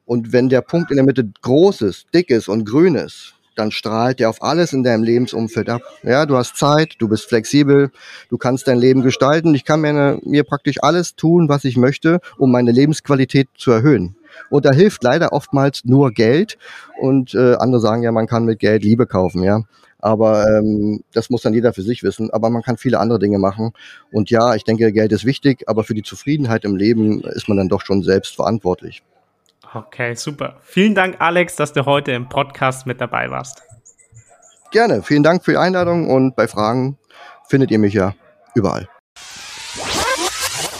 [0.05, 3.71] Und wenn der Punkt in der Mitte groß ist, dick ist und grün ist, dann
[3.71, 5.83] strahlt der auf alles in deinem Lebensumfeld ab.
[6.03, 7.91] Ja, du hast Zeit, du bist flexibel,
[8.29, 9.55] du kannst dein Leben gestalten.
[9.55, 14.17] Ich kann mir, mir praktisch alles tun, was ich möchte, um meine Lebensqualität zu erhöhen.
[14.51, 16.59] Und da hilft leider oftmals nur Geld.
[17.01, 19.63] Und äh, andere sagen ja, man kann mit Geld Liebe kaufen, ja.
[19.99, 22.31] Aber ähm, das muss dann jeder für sich wissen.
[22.31, 23.73] Aber man kann viele andere Dinge machen.
[24.11, 27.57] Und ja, ich denke, Geld ist wichtig, aber für die Zufriedenheit im Leben ist man
[27.57, 29.03] dann doch schon selbst verantwortlich.
[29.75, 30.57] Okay, super.
[30.63, 33.63] Vielen Dank, Alex, dass du heute im Podcast mit dabei warst.
[34.71, 35.03] Gerne.
[35.03, 36.99] Vielen Dank für die Einladung und bei Fragen
[37.47, 38.15] findet ihr mich ja
[38.55, 38.89] überall.